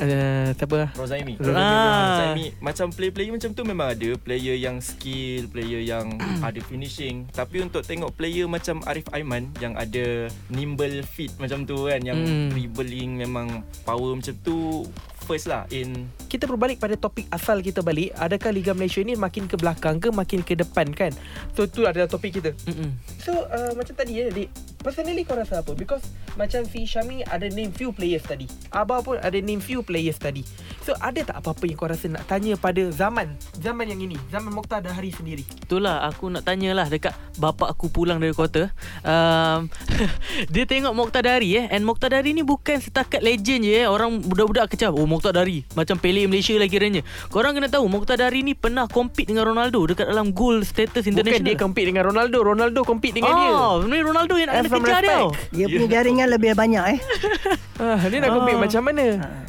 Uh, 0.00 0.56
siapa? 0.56 0.88
Rozaimi 0.94 1.36
Ah. 1.44 2.24
Rozaimi 2.32 2.56
Macam 2.56 2.88
player-player 2.88 3.30
macam 3.30 3.50
tu 3.52 3.62
memang 3.62 3.92
ada 3.92 4.10
Player 4.16 4.56
yang 4.56 4.80
skill 4.80 5.44
Player 5.46 5.84
yang 5.84 6.16
ada 6.42 6.56
finishing 6.62 7.28
Tapi 7.28 7.60
untuk 7.60 7.84
tengok 7.84 8.08
player 8.10 8.48
macam 8.48 8.80
Arif 8.84 9.04
Aiman 9.10 9.52
Yang 9.56 9.74
ada 9.76 10.04
nimble 10.48 11.04
feet 11.04 11.36
macam 11.36 11.62
tu 11.62 11.84
kan 11.84 12.00
Yang 12.00 12.18
Hmm. 12.20 12.48
dribbling 12.48 13.16
memang 13.18 13.48
power 13.82 14.12
macam 14.12 14.32
tu 14.40 14.88
First 15.24 15.46
lah 15.46 15.68
in 15.70 16.08
Kita 16.30 16.46
berbalik 16.46 16.78
pada 16.78 16.94
topik 16.94 17.26
asal 17.30 17.60
kita 17.60 17.82
balik. 17.82 18.14
Adakah 18.16 18.50
Liga 18.54 18.72
Malaysia 18.72 19.02
ni 19.02 19.18
makin 19.18 19.50
ke 19.50 19.58
belakang 19.58 19.98
ke 19.98 20.08
makin 20.14 20.40
ke 20.46 20.54
depan 20.54 20.90
kan? 20.94 21.10
So 21.58 21.66
tu 21.66 21.84
adalah 21.84 22.06
topik 22.06 22.38
kita. 22.38 22.54
Mm-mm. 22.66 22.94
So 23.18 23.34
uh, 23.34 23.74
macam 23.74 23.94
tadi 23.98 24.22
ya 24.22 24.30
Dik. 24.30 24.48
Personally 24.80 25.26
kau 25.28 25.36
rasa 25.36 25.60
apa? 25.60 25.76
Because 25.76 26.06
macam 26.40 26.64
si 26.64 26.88
Syami 26.88 27.20
ada 27.26 27.50
name 27.50 27.74
few 27.74 27.92
players 27.92 28.24
tadi. 28.24 28.48
Abah 28.72 29.04
pun 29.04 29.20
ada 29.20 29.36
name 29.36 29.60
few 29.60 29.84
players 29.84 30.16
tadi. 30.16 30.46
So 30.80 30.96
ada 30.96 31.20
tak 31.20 31.44
apa-apa 31.44 31.68
yang 31.68 31.76
kau 31.76 31.90
rasa 31.90 32.08
nak 32.08 32.24
tanya 32.24 32.56
pada 32.56 32.88
zaman 32.88 33.36
Zaman 33.60 33.86
yang 33.92 34.00
ini? 34.00 34.16
Zaman 34.32 34.48
Mokhtar 34.56 34.80
Dahari 34.80 35.12
sendiri? 35.12 35.44
Itulah 35.44 36.06
aku 36.08 36.32
nak 36.32 36.48
tanyalah 36.48 36.88
dekat 36.88 37.12
bapak 37.36 37.76
aku 37.76 37.92
pulang 37.92 38.16
dari 38.16 38.32
kota. 38.32 38.72
Um, 39.04 39.68
dia 40.54 40.64
tengok 40.64 40.96
Moqtadari 40.96 41.60
eh. 41.60 41.64
And 41.68 41.84
Moqtadari 41.84 42.32
ni 42.32 42.40
bukan 42.40 42.80
setakat 42.80 43.20
legend 43.20 43.68
je 43.68 43.84
eh. 43.84 43.86
Orang 43.88 44.24
budak-budak 44.24 44.72
kecap 44.72 44.96
oh 44.96 45.04
Moqtadari 45.20 45.68
macam 45.76 46.00
Pele 46.00 46.24
Malaysia 46.24 46.56
lagi 46.56 46.72
kiranya. 46.72 47.04
Korang 47.28 47.52
kena 47.52 47.68
tahu 47.68 47.84
Moqtadari 47.86 48.40
ni 48.40 48.56
pernah 48.56 48.88
compete 48.88 49.28
dengan 49.28 49.44
Ronaldo 49.44 49.84
dekat 49.84 50.08
dalam 50.08 50.32
goal 50.32 50.64
status 50.64 51.04
Bukan 51.04 51.12
international. 51.12 51.44
dia 51.44 51.56
compete 51.60 51.86
dengan 51.86 52.08
Ronaldo 52.08 52.40
Ronaldo 52.40 52.80
compete 52.82 53.20
dengan 53.20 53.36
dia 53.36 53.50
Oh, 53.52 53.84
sebenarnya 53.84 54.04
Ronaldo 54.08 54.34
yang 54.34 54.48
nak 54.48 54.56
kena 54.56 54.72
kejar 54.72 55.02
dia. 55.04 55.18
dia 55.52 55.66
punya 55.68 55.88
jaringan 55.92 56.28
lebih 56.30 56.50
banyak 56.54 56.84
eh 56.88 56.98
ah, 57.84 58.00
Dia 58.00 58.18
nak 58.18 58.30
compete 58.32 58.56
Ah. 58.56 58.62
macam 58.64 58.82
mana 58.82 59.04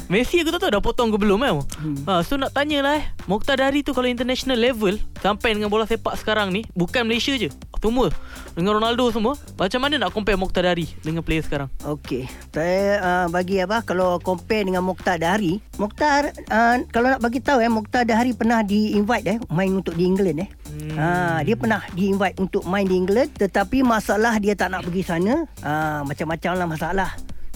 Messi 0.06 0.36
aku 0.38 0.52
tak 0.52 0.60
tahu 0.60 0.70
dah 0.70 0.82
potong 0.82 1.08
ke 1.08 1.16
belum 1.16 1.40
tau. 1.40 1.64
Hmm. 1.80 1.96
Ha, 2.04 2.20
so 2.20 2.36
nak 2.36 2.52
tanyalah 2.52 3.00
eh. 3.00 3.04
Moqtadari 3.24 3.80
tu 3.80 3.96
kalau 3.96 4.04
international 4.04 4.60
level 4.60 5.00
sampai 5.18 5.56
dengan 5.56 5.72
bola 5.72 5.88
sepak 5.88 6.20
sekarang 6.20 6.52
ni 6.52 6.68
bukan 6.70 7.00
Malaysia 7.02 7.32
je. 7.32 7.48
Semua 7.80 8.12
dengan 8.52 8.76
Ronaldo 8.76 9.08
semua. 9.08 9.34
Macam 9.56 9.80
mana 9.80 9.96
nak 9.96 10.12
compare 10.12 10.36
Moqtadari 10.36 10.84
dengan 11.00 11.18
player 11.18 11.40
sekarang? 11.40 11.66
Okey, 11.82 12.28
saya 12.52 13.00
uh, 13.00 13.26
bagi 13.26 13.58
apa 13.58 13.80
kalau 13.80 14.20
compare 14.20 14.62
dengan 14.62 14.84
Mokhtar 14.84 15.16
Dahari, 15.52 15.78
Mokhtar 15.80 16.22
uh, 16.48 16.76
kalau 16.88 17.06
nak 17.12 17.20
bagi 17.20 17.40
tahu 17.42 17.58
eh 17.60 17.68
Mokhtar 17.68 18.02
Dahari 18.08 18.32
pernah 18.32 18.60
di 18.64 18.96
invite 18.96 19.26
eh 19.26 19.38
main 19.52 19.72
untuk 19.72 19.92
di 19.98 20.04
England 20.06 20.38
eh. 20.46 20.50
Hmm. 20.72 20.96
Ha, 20.96 21.06
dia 21.44 21.56
pernah 21.58 21.84
di 21.92 22.08
invite 22.08 22.36
untuk 22.40 22.64
main 22.64 22.86
di 22.88 22.96
England 22.96 23.28
tetapi 23.36 23.84
masalah 23.84 24.40
dia 24.40 24.56
tak 24.56 24.72
nak 24.72 24.86
pergi 24.88 25.02
sana. 25.04 25.44
Ha, 25.60 26.00
macam-macam 26.06 26.52
lah 26.56 26.66
masalah. 26.66 27.10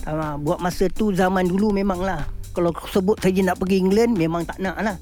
Ha, 0.05 0.37
buat 0.37 0.61
masa 0.61 0.91
tu 0.93 1.15
zaman 1.17 1.49
dulu 1.49 1.73
memang 1.73 2.03
lah 2.05 2.29
kalau 2.53 2.73
sebut 2.89 3.21
saja 3.21 3.41
nak 3.45 3.61
pergi 3.61 3.81
England 3.81 4.17
memang 4.17 4.45
tak 4.45 4.61
nak 4.61 4.77
lah. 4.81 4.97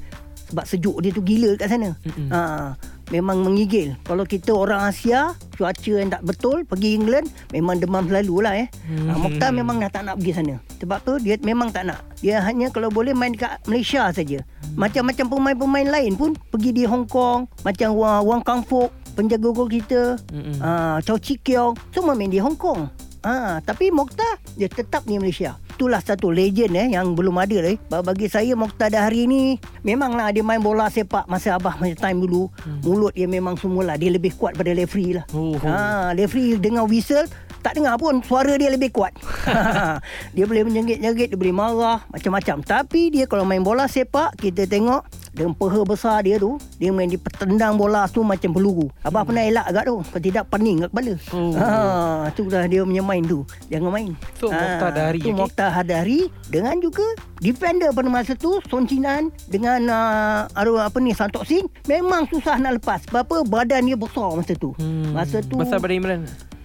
Sebab 0.53 0.65
sejuk 0.69 0.97
dia 1.03 1.11
tu 1.11 1.25
gila 1.25 1.57
kat 1.59 1.73
sana. 1.73 1.97
Mm-mm. 2.05 2.29
Ha, 2.31 2.39
memang 3.13 3.45
menggigil. 3.45 3.97
Kalau 4.07 4.25
kita 4.25 4.55
orang 4.55 4.89
Asia, 4.89 5.37
cuaca 5.57 5.93
yang 5.93 6.13
tak 6.13 6.23
betul, 6.25 6.65
pergi 6.65 6.97
England, 6.97 7.29
memang 7.53 7.81
demam 7.81 8.05
selalu 8.09 8.37
lah 8.45 8.55
eh. 8.57 8.69
Hmm. 8.89 9.19
Mokhtar 9.21 9.51
memang 9.53 9.83
dah 9.83 9.91
tak 9.91 10.09
nak 10.09 10.21
pergi 10.21 10.33
sana. 10.37 10.55
Sebab 10.81 10.99
tu 11.05 11.13
dia 11.21 11.37
memang 11.43 11.69
tak 11.75 11.89
nak. 11.89 12.01
Dia 12.25 12.41
hanya 12.41 12.73
kalau 12.73 12.89
boleh 12.89 13.13
main 13.13 13.35
dekat 13.35 13.61
Malaysia 13.69 14.09
saja. 14.15 14.41
Macam-macam 14.75 15.27
pemain-pemain 15.29 15.89
lain 15.89 16.13
pun 16.17 16.35
pergi 16.51 16.71
di 16.73 16.85
Hong 16.89 17.07
Kong, 17.07 17.47
macam 17.63 17.95
Wang, 17.95 18.23
Wang 18.27 18.43
Kang 18.43 18.63
Fok, 18.67 18.91
penjaga 19.15 19.49
gol 19.55 19.71
kita, 19.71 20.19
Mm-mm. 20.35 20.59
uh, 20.59 20.99
Chow 21.05 21.21
Chi 21.21 21.39
Kiong, 21.39 21.79
semua 21.95 22.19
main 22.19 22.33
di 22.33 22.43
Hong 22.43 22.59
Kong. 22.59 22.91
Ha, 23.25 23.65
tapi 23.65 23.89
Mokhtar 23.89 24.37
dia 24.53 24.69
tetap 24.69 25.09
di 25.09 25.17
Malaysia. 25.17 25.57
Itulah 25.75 25.99
satu 25.99 26.31
legend 26.31 26.79
eh 26.79 26.89
yang 26.95 27.19
belum 27.19 27.35
ada 27.35 27.59
lagi. 27.59 27.83
Bagi 27.91 28.31
saya 28.31 28.55
Mokhtar 28.55 28.95
Dahari 28.95 29.27
ni 29.27 29.59
memanglah 29.83 30.31
dia 30.31 30.47
main 30.47 30.63
bola 30.63 30.87
sepak 30.87 31.27
masa 31.27 31.59
abah 31.59 31.75
masa 31.83 31.99
time 31.99 32.23
dulu. 32.23 32.47
Hmm. 32.63 32.79
Mulut 32.87 33.11
dia 33.11 33.27
memang 33.27 33.59
semula 33.59 33.99
dia 33.99 34.15
lebih 34.15 34.39
kuat 34.39 34.55
pada 34.55 34.71
referee 34.71 35.19
lah. 35.19 35.27
Oh, 35.35 35.59
oh. 35.59 35.67
Ha, 35.67 36.15
referee 36.15 36.63
dengar 36.63 36.87
whistle 36.87 37.27
tak 37.65 37.81
dengar 37.81 37.97
pun 37.97 38.21
suara 38.21 38.55
dia 38.61 38.69
lebih 38.69 38.93
kuat. 38.93 39.17
dia 40.37 40.45
boleh 40.45 40.69
menjengit-jengit, 40.69 41.33
dia 41.33 41.39
boleh 41.41 41.57
marah, 41.57 42.05
macam-macam. 42.13 42.61
Tapi 42.61 43.09
dia 43.09 43.25
kalau 43.25 43.49
main 43.49 43.65
bola 43.65 43.89
sepak, 43.89 44.37
kita 44.37 44.69
tengok 44.69 45.01
dengan 45.35 45.53
peha 45.53 45.81
besar 45.83 46.23
dia 46.23 46.39
tu, 46.39 46.57
dia 46.79 46.95
main 46.95 47.11
di 47.11 47.19
petendang 47.19 47.75
bola 47.75 48.07
tu 48.07 48.23
macam 48.23 48.55
peluru. 48.55 48.87
Abah 49.03 49.23
hmm. 49.23 49.29
pernah 49.29 49.43
elak 49.43 49.67
agak 49.67 49.85
tu, 49.91 49.97
kalau 50.07 50.23
tidak 50.23 50.45
pening 50.49 50.77
kat 50.87 50.91
kepala. 50.95 51.15
Oh. 51.35 51.53
Ha, 51.59 52.31
tu 52.39 52.43
dah 52.47 52.65
dia 52.71 52.87
punya 52.87 53.03
main 53.03 53.23
tu. 53.27 53.43
Jangan 53.67 53.91
main. 53.91 54.11
So, 54.39 54.55
Mokhtar 54.55 54.91
Dahari, 54.95 55.21
Tu 55.21 55.29
okey? 55.29 55.35
Mokhtar 55.35 55.71
Hadari 55.75 56.21
dengan 56.47 56.79
juga 56.79 57.05
defender 57.43 57.91
pada 57.91 58.07
masa 58.07 58.33
tu 58.39 58.63
Son 58.71 58.87
Chinan 58.87 59.35
dengan 59.51 59.83
uh, 59.91 60.47
arwah 60.55 60.87
apa 60.87 61.03
ni 61.03 61.11
Santok 61.11 61.43
Singh 61.45 61.67
memang 61.91 62.31
susah 62.31 62.57
nak 62.63 62.79
lepas. 62.79 63.03
Sebab 63.11 63.27
apa 63.27 63.37
badan 63.43 63.91
dia 63.91 63.99
besar 63.99 64.31
masa 64.39 64.55
tu. 64.55 64.71
Hmm. 64.79 65.11
Masa 65.11 65.43
tu 65.43 65.59
Besar 65.59 65.83
pada 65.83 65.93
Imran 65.93 66.25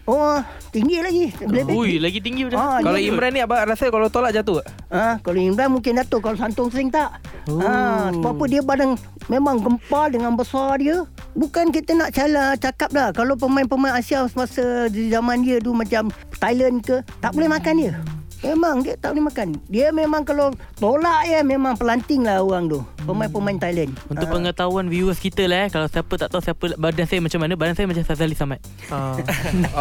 Oh, 0.10 0.42
tinggi 0.74 0.98
lagi. 1.06 1.30
Boleh 1.38 1.64
Ui, 1.70 2.02
lagi 2.02 2.18
tinggi. 2.18 2.50
Ah, 2.58 2.82
Kalau 2.82 2.98
Imran 2.98 3.30
ni 3.30 3.46
Abang 3.46 3.62
rasa 3.62 3.94
kalau 3.94 4.10
tolak 4.10 4.34
jatuh? 4.34 4.66
Ha, 4.90 5.22
kalau 5.22 5.38
Imran 5.38 5.70
mungkin 5.70 6.02
Dato' 6.02 6.18
kalau 6.18 6.34
Santong 6.34 6.74
Singh 6.74 6.90
tak. 6.90 7.22
Oh. 7.50 7.58
Ha, 7.60 8.13
apa 8.13 8.44
dia 8.46 8.62
badan 8.62 8.94
memang 9.25 9.58
gempal 9.58 10.13
dengan 10.13 10.38
besar 10.38 10.77
dia. 10.77 11.06
Bukan 11.34 11.74
kita 11.74 11.98
nak 11.98 12.13
cala 12.13 12.53
cakap 12.58 12.89
dah. 12.94 13.10
Kalau 13.10 13.34
pemain-pemain 13.34 13.98
Asia 13.98 14.25
semasa 14.29 14.86
di 14.89 15.10
zaman 15.10 15.41
dia 15.41 15.58
tu 15.58 15.74
macam 15.74 16.13
Thailand 16.38 16.86
ke, 16.86 17.01
tak 17.22 17.34
boleh 17.34 17.50
makan 17.50 17.75
dia. 17.82 17.94
Memang 18.39 18.79
dia 18.79 18.96
tak 18.96 19.12
boleh 19.12 19.25
makan. 19.27 19.48
Dia 19.67 19.91
memang 19.91 20.24
kalau 20.24 20.50
tolak 20.79 21.27
ya 21.27 21.43
memang 21.43 21.75
pelanting 21.75 22.24
lah 22.24 22.39
orang 22.39 22.72
tu. 22.72 22.79
Pemain-pemain 23.03 23.58
Thailand. 23.58 23.91
Untuk 24.08 24.27
Ha. 24.27 24.31
pengetahuan 24.31 24.86
viewers 24.88 25.17
kita 25.17 25.43
lah 25.43 25.65
eh, 25.65 25.69
kalau 25.69 25.89
siapa 25.89 26.13
tak 26.15 26.29
tahu 26.29 26.39
siapa 26.39 26.77
badan 26.77 27.03
saya 27.03 27.19
macam 27.19 27.39
mana, 27.41 27.53
badan 27.58 27.74
saya 27.74 27.88
macam 27.89 28.05
Sazali 28.05 28.36
Samad. 28.36 28.60
Uh, 28.89 29.22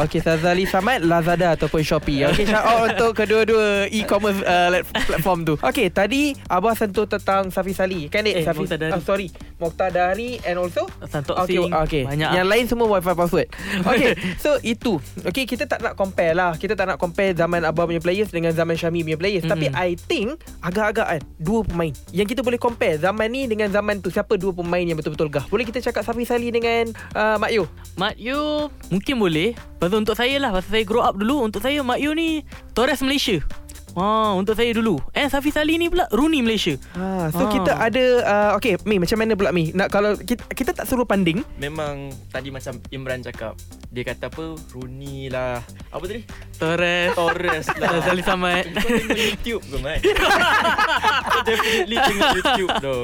okay, 0.04 0.20
Sazali 0.20 0.68
Samad, 0.68 1.00
Lazada 1.00 1.56
ataupun 1.56 1.80
Shopee. 1.80 2.22
Okay, 2.28 2.44
shout 2.44 2.60
out 2.60 2.92
untuk 2.92 3.16
kedua-dua 3.16 3.88
e-commerce 3.88 4.38
uh, 4.44 4.68
platform 4.84 5.48
tu. 5.48 5.54
Okay, 5.58 5.88
tadi 5.88 6.36
Abah 6.46 6.76
sentuh 6.76 7.08
tentang 7.08 7.48
Safi 7.48 7.72
Sali. 7.72 8.06
Kan? 8.06 8.28
Eh, 8.28 8.44
Safi, 8.44 8.68
Mokhtar 8.68 8.78
Dari. 8.78 8.92
Oh, 8.92 9.02
sorry. 9.02 9.28
Mokhtar 9.56 9.90
Dari 9.90 10.38
and 10.44 10.60
also? 10.60 10.86
Santok 11.08 11.40
Okay, 11.42 11.56
Singh. 11.56 11.72
okay. 11.72 12.02
Banyak 12.04 12.28
Yang 12.30 12.46
ah. 12.46 12.50
lain 12.52 12.64
semua 12.68 12.86
wifi 12.88 13.12
password. 13.12 13.48
Okay, 13.90 14.12
so 14.36 14.60
itu. 14.60 15.00
Okay, 15.24 15.48
kita 15.48 15.64
tak 15.64 15.80
nak 15.80 15.96
compare 15.96 16.36
lah. 16.36 16.52
Kita 16.54 16.76
tak 16.76 16.86
nak 16.86 16.98
compare 17.00 17.32
zaman 17.32 17.64
Abah 17.64 17.88
punya 17.88 17.98
players 17.98 18.28
dengan 18.28 18.47
zaman 18.54 18.76
Syami 18.78 19.04
punya 19.04 19.18
players. 19.18 19.44
Mm-mm. 19.44 19.52
Tapi 19.56 19.66
I 19.74 19.96
think 19.96 20.40
agak-agak 20.62 21.06
kan 21.18 21.20
dua 21.40 21.60
pemain. 21.64 21.92
Yang 22.12 22.36
kita 22.36 22.40
boleh 22.44 22.60
compare 22.60 23.00
zaman 23.00 23.28
ni 23.32 23.48
dengan 23.48 23.68
zaman 23.72 24.00
tu. 24.00 24.08
Siapa 24.12 24.36
dua 24.38 24.52
pemain 24.52 24.84
yang 24.84 24.96
betul-betul 24.98 25.28
gah? 25.28 25.44
Boleh 25.48 25.64
kita 25.66 25.82
cakap 25.82 26.04
Safi 26.04 26.24
Sali 26.28 26.52
dengan 26.52 26.92
uh, 27.16 27.36
Mak 27.40 27.50
Yu? 27.52 27.64
Mat 27.98 28.14
Yu 28.16 28.70
mungkin 28.92 29.14
boleh. 29.18 29.56
Pasal 29.78 30.02
untuk 30.02 30.18
saya 30.18 30.36
lah, 30.42 30.50
pasal 30.50 30.70
saya 30.74 30.84
grow 30.84 31.06
up 31.06 31.14
dulu, 31.14 31.46
untuk 31.46 31.62
saya 31.62 31.80
Mat 31.86 32.02
Yu 32.02 32.10
ni 32.14 32.42
Torres 32.74 32.98
Malaysia. 33.00 33.38
Ha, 33.90 34.04
untuk 34.32 34.52
saya 34.52 34.68
dulu. 34.70 35.00
And 35.10 35.26
Safi 35.26 35.48
Sali 35.48 35.74
ni 35.74 35.86
pula 35.86 36.04
Rooney 36.08 36.40
Malaysia. 36.40 36.76
Ha, 36.92 37.30
so 37.30 37.44
Ah. 37.44 37.50
kita 37.50 37.72
ada 37.72 38.04
uh, 38.20 38.50
okay, 38.54 38.76
Mi 38.82 38.96
macam 38.96 39.16
mana 39.16 39.32
pula 39.32 39.48
Mi? 39.48 39.70
Nak 39.70 39.88
kalau 39.88 40.12
kita, 40.14 40.44
kita 40.48 40.70
tak 40.72 40.84
suruh 40.84 41.04
panding. 41.04 41.40
Memang 41.56 42.12
tadi 42.28 42.48
macam 42.48 42.76
Imran 42.88 43.20
cakap 43.20 43.56
Dia 43.88 44.04
kata 44.04 44.28
apa 44.28 44.44
Rooney 44.70 45.28
lah 45.28 45.58
Apa 45.88 46.04
tadi 46.04 46.22
Torres. 46.54 47.12
Torres 47.12 47.66
lah 47.74 47.88
Sazali 47.96 48.20
Samad. 48.20 48.64
Kau 48.70 48.84
tengok 48.84 49.18
YouTube 49.18 49.62
ke 49.64 49.76
man 49.78 49.98
Kau 51.30 51.40
definitely 51.42 51.96
tengok 51.96 52.28
YouTube 52.34 52.72
tu 52.78 52.98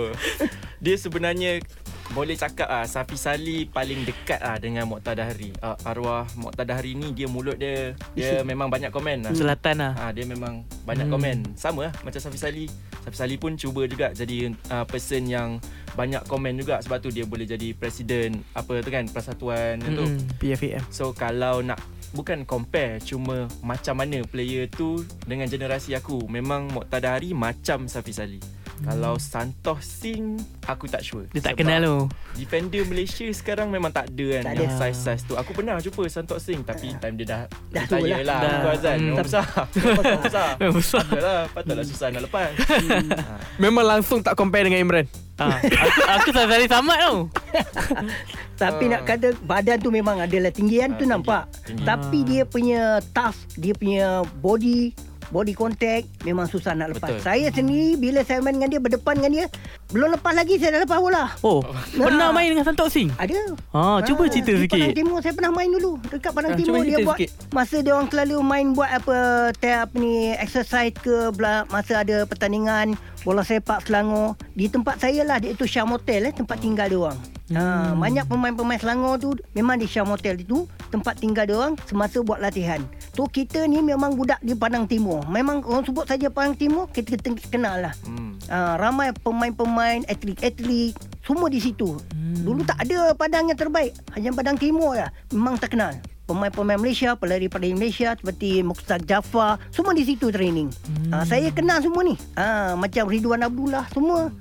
Dia 0.79 0.97
sebenarnya 0.97 1.65
boleh 2.13 2.37
cakap 2.37 2.69
ah 2.69 2.85
Safi 2.85 3.17
Sali 3.17 3.65
paling 3.65 4.05
dekat 4.05 4.37
ah 4.45 4.61
dengan 4.61 4.85
Mokhtar 4.85 5.17
Dahri. 5.17 5.57
Uh, 5.65 5.73
arwah 5.89 6.29
Mokhtar 6.37 6.69
Dahri 6.69 6.93
ni 6.93 7.17
dia 7.17 7.25
mulut 7.25 7.57
dia 7.57 7.97
dia 8.13 8.41
memang 8.51 8.69
banyak 8.69 8.93
komen 8.93 9.25
lah. 9.25 9.33
Selatan 9.33 9.81
lah. 9.81 9.93
Ah 9.97 10.11
dia 10.13 10.29
memang 10.29 10.61
banyak 10.85 11.09
Hmm. 11.09 11.17
hmm. 11.17 11.25
komen. 11.25 11.37
Sama 11.57 11.81
lah 11.89 11.95
macam 12.05 12.21
Safi 12.21 12.37
Sali. 12.37 12.67
Safi 13.01 13.17
Sali 13.17 13.35
pun 13.41 13.57
cuba 13.57 13.89
juga 13.89 14.13
jadi 14.13 14.53
uh, 14.69 14.85
person 14.85 15.25
yang 15.25 15.57
banyak 15.95 16.27
komen 16.27 16.59
juga 16.59 16.83
sebab 16.83 16.99
tu 17.01 17.09
dia 17.15 17.25
boleh 17.25 17.47
jadi 17.47 17.71
presiden 17.73 18.43
apa 18.53 18.83
tu 18.83 18.91
kan 18.91 19.07
persatuan 19.07 19.79
mm. 19.79 19.95
tu. 19.95 20.05
PFAM. 20.43 20.83
So 20.91 21.15
kalau 21.15 21.63
nak 21.63 21.79
bukan 22.15 22.47
compare 22.47 23.03
cuma 23.03 23.47
macam 23.63 23.99
mana 24.03 24.23
player 24.27 24.71
tu 24.71 25.03
dengan 25.27 25.47
generasi 25.47 25.95
aku 25.95 26.27
memang 26.31 26.71
Mokhtar 26.71 27.03
Dahri 27.03 27.31
macam 27.35 27.87
Safi 27.87 28.15
Sali. 28.15 28.64
Hmm. 28.85 28.93
Kalau 28.93 29.17
Santoh 29.17 29.79
Singh 29.79 30.37
aku 30.63 30.85
tak 30.85 31.01
sure. 31.01 31.25
Dia 31.31 31.41
tak 31.43 31.57
Sebab 31.57 31.65
kenal 31.65 31.81
tu. 31.81 31.99
Defender 32.35 32.85
Malaysia 32.85 33.25
sekarang 33.31 33.69
memang 33.69 33.89
tak 33.89 34.09
ada 34.09 34.27
kan 34.35 34.43
Tak 34.45 34.55
yang 34.55 34.69
ada. 34.69 34.79
size-size 34.79 35.23
tu. 35.25 35.35
Aku 35.35 35.51
pernah 35.51 35.77
jumpa 35.79 36.05
Santok 36.07 36.37
Singh 36.37 36.61
tapi 36.61 36.93
time 36.95 37.17
dia 37.17 37.27
dah 37.27 37.41
Dah 37.71 37.85
tua 37.87 38.03
lah. 38.03 38.21
lah. 38.21 38.39
Dah. 38.39 38.53
Aku 38.55 38.69
Azan 38.71 38.95
Hmm. 38.95 39.07
memang 39.07 39.25
besar. 39.25 39.45
Memang 39.75 40.21
besar. 40.21 40.49
Memang 40.55 40.77
besar. 40.77 41.03
Patutlah, 41.03 41.43
patutlah 41.51 41.85
susah 41.85 42.07
nak 42.11 42.23
lepas. 42.23 42.49
Ha. 42.53 43.35
Memang 43.63 43.85
langsung 43.87 44.21
tak 44.21 44.35
compare 44.35 44.65
dengan 44.65 44.79
Imran. 44.79 45.07
Ha, 45.35 45.51
aku, 45.59 46.01
aku 46.13 46.29
Sazali 46.31 46.69
Samad 46.69 46.95
tau. 46.97 47.17
Tapi 48.55 48.85
Ah. 48.87 48.91
nak 48.93 49.03
kata 49.05 49.35
badan 49.41 49.79
tu 49.79 49.91
memang 49.91 50.21
adalah 50.21 50.47
tinggian 50.49 50.89
Ah, 50.89 50.95
tu 50.95 51.03
tinggi. 51.03 51.11
nampak. 51.11 51.43
Tinggi. 51.65 51.83
Tapi 51.83 52.19
dia 52.23 52.43
punya 52.45 52.83
tough, 53.11 53.35
dia 53.53 53.73
punya 53.73 54.07
body 54.37 54.95
body 55.29 55.53
contact 55.53 56.05
memang 56.23 56.45
susah 56.45 56.73
nak 56.73 56.93
lepas. 56.93 57.09
Betul. 57.11 57.21
Saya 57.21 57.49
sendiri 57.49 57.95
bila 57.95 58.21
saya 58.21 58.41
main 58.41 58.55
dengan 58.55 58.69
dia 58.69 58.79
berdepan 58.79 59.15
dengan 59.15 59.33
dia, 59.35 59.47
belum 59.89 60.13
lepas 60.13 60.33
lagi 60.33 60.57
saya 60.57 60.75
dah 60.75 60.83
lepas 60.83 60.99
bola. 60.99 61.25
Oh, 61.41 61.63
pernah 61.91 62.29
Nah. 62.29 62.33
main 62.33 62.49
dengan 62.49 62.65
Santok 62.65 62.89
Singh? 62.89 63.13
Ada. 63.15 63.55
Ha, 63.71 64.03
cuba 64.03 64.23
Ah, 64.23 64.29
cerita 64.29 64.51
di 64.51 64.65
Padang 64.65 64.81
sikit. 64.83 64.95
Timur 64.95 65.19
saya 65.21 65.33
pernah 65.33 65.53
main 65.53 65.71
dulu. 65.71 65.93
Dekat 66.03 66.33
Padang 66.33 66.51
Ah, 66.51 66.57
Timur 66.57 66.81
dia 66.81 66.99
buat 67.01 67.17
sikit. 67.17 67.31
masa 67.51 67.77
dia 67.79 67.93
orang 67.93 68.09
selalu 68.09 68.37
main 68.41 68.67
buat 68.73 68.91
apa 68.91 69.17
te, 69.55 69.71
apa 69.71 69.95
ni 69.95 70.13
exercise 70.35 70.93
ke 70.93 71.31
bela, 71.31 71.63
masa 71.69 72.01
ada 72.01 72.25
pertandingan 72.25 72.93
bola 73.21 73.41
sepak 73.41 73.85
Selangor 73.85 74.37
di 74.53 74.67
tempat 74.67 74.99
saya 74.99 75.23
lah 75.23 75.39
iaitu 75.39 75.65
Syam 75.65 75.89
Hotel 75.89 76.25
eh 76.25 76.33
tempat 76.33 76.59
tinggal 76.59 76.87
dia 76.87 77.01
orang. 77.01 77.19
Ha, 77.47 77.61
Hmm. 77.93 77.99
banyak 77.99 78.25
pemain-pemain 78.25 78.77
Selangor 78.77 79.17
tu 79.17 79.29
memang 79.53 79.77
di 79.77 79.85
Syam 79.85 80.07
Hotel 80.07 80.37
itu 80.39 80.65
tempat 80.89 81.17
tinggal 81.17 81.45
dia 81.45 81.55
orang 81.55 81.75
semasa 81.83 82.19
buat 82.19 82.37
latihan. 82.39 82.81
Tu 83.15 83.23
kita 83.31 83.63
ni 83.71 83.79
memang 83.79 84.19
budak 84.19 84.43
di 84.43 84.59
Padang 84.59 84.91
Timur. 84.91 85.23
Memang 85.31 85.63
orang 85.63 85.87
sebut 85.87 86.03
saja 86.03 86.27
Padang 86.35 86.59
Timur 86.59 86.91
kita 86.91 87.15
kita 87.15 87.47
kenal 87.47 87.87
lah. 87.87 87.95
Hmm. 88.03 88.35
Uh, 88.51 88.75
ramai 88.77 89.15
pemain-pemain, 89.15 90.03
atlet-atlet 90.11 90.99
semua 91.23 91.47
di 91.47 91.63
situ. 91.63 91.95
Hmm. 92.11 92.43
Dulu 92.43 92.67
tak 92.67 92.83
ada 92.83 93.15
Padang 93.15 93.47
yang 93.47 93.59
terbaik, 93.59 93.95
hanya 94.19 94.35
Padang 94.35 94.59
Timur 94.59 94.99
lah. 94.99 95.15
Memang 95.31 95.63
terkenal. 95.63 95.95
Pemain-pemain 96.27 96.81
Malaysia, 96.81 97.15
pelari-pelari 97.15 97.77
Malaysia 97.77 98.17
seperti 98.17 98.65
Mukhtar 98.65 98.99
Jafar, 99.05 99.61
semua 99.71 99.93
di 99.95 100.03
situ 100.03 100.35
training. 100.35 100.73
Hmm. 100.73 101.11
Uh, 101.15 101.25
saya 101.25 101.55
kenal 101.55 101.79
semua 101.79 102.03
ni. 102.03 102.19
Uh, 102.35 102.75
macam 102.75 103.07
Ridwan 103.07 103.47
Abdullah, 103.47 103.87
semua. 103.95 104.35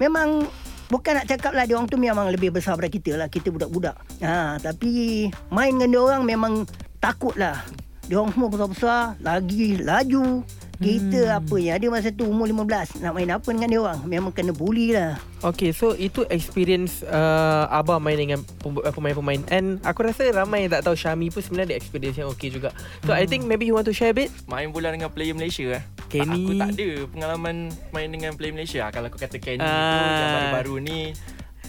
Memang 0.00 0.48
Bukan 0.86 1.18
nak 1.18 1.26
cakap 1.26 1.50
lah 1.50 1.66
dia 1.66 1.74
orang 1.74 1.90
tu 1.90 1.98
memang 1.98 2.30
lebih 2.30 2.54
besar 2.54 2.78
daripada 2.78 2.94
kita 2.94 3.12
lah. 3.18 3.26
Kita 3.26 3.50
budak-budak. 3.50 3.98
Ha, 4.22 4.62
tapi 4.62 5.26
main 5.50 5.74
dengan 5.74 5.90
dia 5.90 6.00
orang 6.00 6.22
memang 6.22 6.62
takut 7.02 7.34
lah. 7.34 7.58
Dia 8.06 8.22
orang 8.22 8.32
semua 8.34 8.48
besar-besar, 8.48 9.18
lagi 9.18 9.82
laju. 9.82 10.46
Kita 10.76 11.20
hmm. 11.24 11.38
apa 11.40 11.56
yang 11.56 11.74
ada 11.80 11.86
masa 11.88 12.12
tu 12.12 12.28
umur 12.28 12.44
15 12.44 13.00
nak 13.00 13.16
main 13.16 13.32
apa 13.32 13.48
dengan 13.48 13.68
dia 13.72 13.80
orang? 13.80 13.98
Memang 14.04 14.28
kena 14.28 14.52
bully 14.52 14.92
lah. 14.92 15.16
Okay, 15.40 15.72
so 15.72 15.96
itu 15.96 16.28
experience 16.28 17.00
uh, 17.08 17.64
Abah 17.72 17.96
main 17.96 18.20
dengan 18.20 18.44
uh, 18.44 18.92
pemain-pemain 18.92 19.40
And 19.48 19.80
aku 19.80 20.04
rasa 20.04 20.28
ramai 20.28 20.68
yang 20.68 20.76
tak 20.76 20.84
tahu 20.84 20.92
Syami 20.92 21.32
pun 21.32 21.40
sebenarnya 21.40 21.72
ada 21.72 21.76
experience 21.80 22.20
yang 22.20 22.28
okay 22.28 22.52
juga 22.52 22.76
So 23.08 23.16
I 23.16 23.24
think 23.24 23.48
maybe 23.48 23.64
you 23.64 23.72
want 23.72 23.88
to 23.88 23.96
share 23.96 24.12
a 24.12 24.16
bit? 24.16 24.28
Main 24.52 24.68
bola 24.68 24.92
dengan 24.92 25.08
player 25.08 25.32
Malaysia 25.32 25.80
eh. 25.80 25.82
Kenny. 26.12 26.44
Aku 26.44 26.52
tak 26.60 26.70
ada 26.76 26.88
pengalaman 27.08 27.56
main 27.96 28.08
dengan 28.12 28.36
player 28.36 28.52
Malaysia. 28.52 28.84
Ah, 28.84 28.90
Kalau 28.92 29.08
aku 29.08 29.16
kata 29.16 29.40
Kenny 29.40 29.64
tu 29.64 29.64
Ah. 29.64 30.12
yang 30.12 30.34
baru-baru 30.52 30.74
ni 30.84 31.00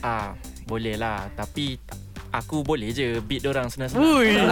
ah 0.04 0.36
boleh 0.68 0.94
lah 0.94 1.32
tapi 1.34 1.80
aku 2.32 2.62
boleh 2.62 2.92
je 2.92 3.20
beat 3.24 3.44
orang 3.46 3.68
senang-senang. 3.68 4.04
Ui. 4.04 4.32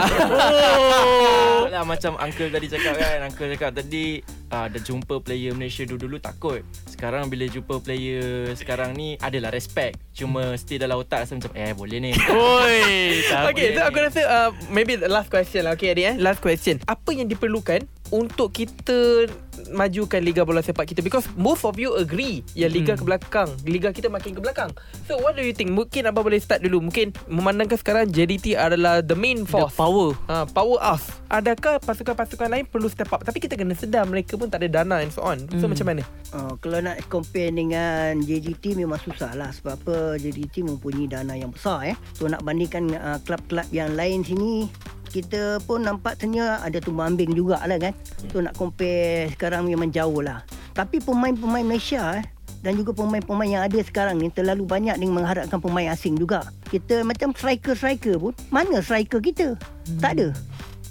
Oh. 0.75 1.67
lah 1.73 1.83
macam 1.83 2.15
uncle 2.17 2.47
tadi 2.47 2.67
cakap 2.69 2.95
kan. 2.95 3.19
Uncle 3.25 3.51
cakap 3.51 3.71
tadi 3.75 4.21
uh, 4.51 4.67
Dah 4.69 4.81
jumpa 4.81 5.19
player 5.19 5.51
Malaysia 5.51 5.83
dulu-dulu 5.83 6.21
takut 6.21 6.61
Sekarang 6.87 7.27
bila 7.27 7.45
jumpa 7.45 7.81
player 7.81 8.53
sekarang 8.55 8.95
ni 8.95 9.19
Adalah 9.19 9.51
respect 9.51 9.99
Cuma 10.15 10.55
still 10.55 10.79
dalam 10.79 11.01
otak 11.01 11.25
rasa 11.25 11.35
macam 11.35 11.51
Eh 11.51 11.73
boleh 11.75 11.97
ni 11.99 12.11
Oi, 12.31 12.79
Okay, 13.51 13.75
so 13.75 13.81
boleh 13.81 13.89
aku 13.91 13.97
ni. 13.99 14.05
rasa 14.07 14.21
uh, 14.23 14.49
maybe 14.71 14.95
the 14.95 15.09
last 15.09 15.27
question 15.27 15.65
lah. 15.65 15.75
Okay, 15.75 15.91
Adi 15.91 16.03
eh. 16.07 16.15
Last 16.15 16.39
question. 16.39 16.79
Apa 16.87 17.11
yang 17.11 17.27
diperlukan 17.27 17.83
untuk 18.07 18.51
kita 18.51 19.25
majukan 19.67 20.19
liga 20.19 20.41
bola 20.41 20.59
sepak 20.59 20.85
kita. 20.85 20.99
Because 20.99 21.25
most 21.33 21.63
of 21.63 21.73
you 21.75 21.95
agree 21.95 22.43
yang 22.53 22.69
liga 22.69 22.93
Hmm. 22.93 22.99
ke 22.99 23.05
belakang 23.05 23.49
liga 23.65 23.89
kita 23.89 24.07
makin 24.07 24.31
ke 24.31 24.39
belakang. 24.39 24.69
So 25.05 25.17
what 25.17 25.33
do 25.33 25.41
you 25.41 25.51
think? 25.51 25.71
Mungkin 25.71 26.05
apa 26.05 26.19
boleh 26.19 26.37
start 26.37 26.61
dulu. 26.61 26.83
Mungkin 26.83 27.15
memandangkan 27.25 27.75
sekarang 27.75 28.05
JDT 28.07 28.53
adalah 28.53 28.99
the 28.99 29.15
main 29.15 29.41
The 29.41 29.49
force. 29.49 29.73
power. 29.73 30.13
uh, 30.27 30.45
power 30.45 30.77
us. 30.85 31.07
Adakah 31.27 31.79
pasukan-pasukan 31.79 32.47
lain 32.47 32.65
perlu 32.65 32.85
step 32.85 33.09
up? 33.09 33.21
Tapi 33.21 33.39
kita 33.39 33.55
kena 33.55 33.73
sedar 33.73 34.05
mereka 34.05 34.35
pun 34.35 34.45
tak 34.45 34.61
ada 34.61 34.83
dana 34.83 34.99
and 34.99 35.09
so 35.09 35.21
on. 35.21 35.41
So 35.49 35.65
Hmm. 35.65 35.71
macam 35.71 35.85
mana? 35.87 36.01
Uh, 36.29 36.53
kalau 36.59 36.79
nak 36.79 36.99
compare 37.07 37.49
dengan 37.49 38.19
JGT 38.19 38.75
memang 38.75 38.99
susah 38.99 39.33
lah. 39.33 39.49
Sebab 39.51 39.73
apa? 39.77 39.95
JGT 40.15 40.61
mempunyai 40.63 41.07
dana 41.07 41.33
yang 41.33 41.49
besar 41.49 41.85
eh. 41.85 41.95
So 42.13 42.27
nak 42.27 42.43
bandingkan 42.43 42.91
uh, 42.91 43.17
klub-klub 43.19 43.65
yang 43.69 43.93
lain 43.93 44.21
sini 44.21 44.67
kita 45.15 45.63
pun 45.63 45.79
nampak 45.87 46.19
sebenarnya 46.19 46.59
ada 46.59 46.77
tumbang 46.83 47.15
ambing 47.15 47.31
jugalah 47.31 47.79
kan. 47.79 47.95
So 48.27 48.43
nak 48.43 48.59
compare 48.59 49.31
sekarang 49.31 49.71
memang 49.71 49.95
jauh 49.95 50.19
lah. 50.19 50.43
Tapi 50.75 50.99
pemain-pemain 50.99 51.63
Malaysia 51.63 52.19
eh, 52.19 52.25
dan 52.59 52.75
juga 52.75 52.91
pemain-pemain 52.91 53.47
yang 53.47 53.63
ada 53.63 53.79
sekarang 53.79 54.19
ni 54.19 54.27
terlalu 54.27 54.67
banyak 54.67 54.99
dengan 54.99 55.23
mengharapkan 55.23 55.63
pemain 55.63 55.87
asing 55.95 56.19
juga. 56.19 56.43
Kita 56.67 57.07
macam 57.07 57.31
striker-striker 57.31 58.19
pun, 58.19 58.35
mana 58.51 58.83
striker 58.83 59.23
kita? 59.23 59.55
Hmm. 59.55 59.99
Tak 60.03 60.11
ada. 60.19 60.27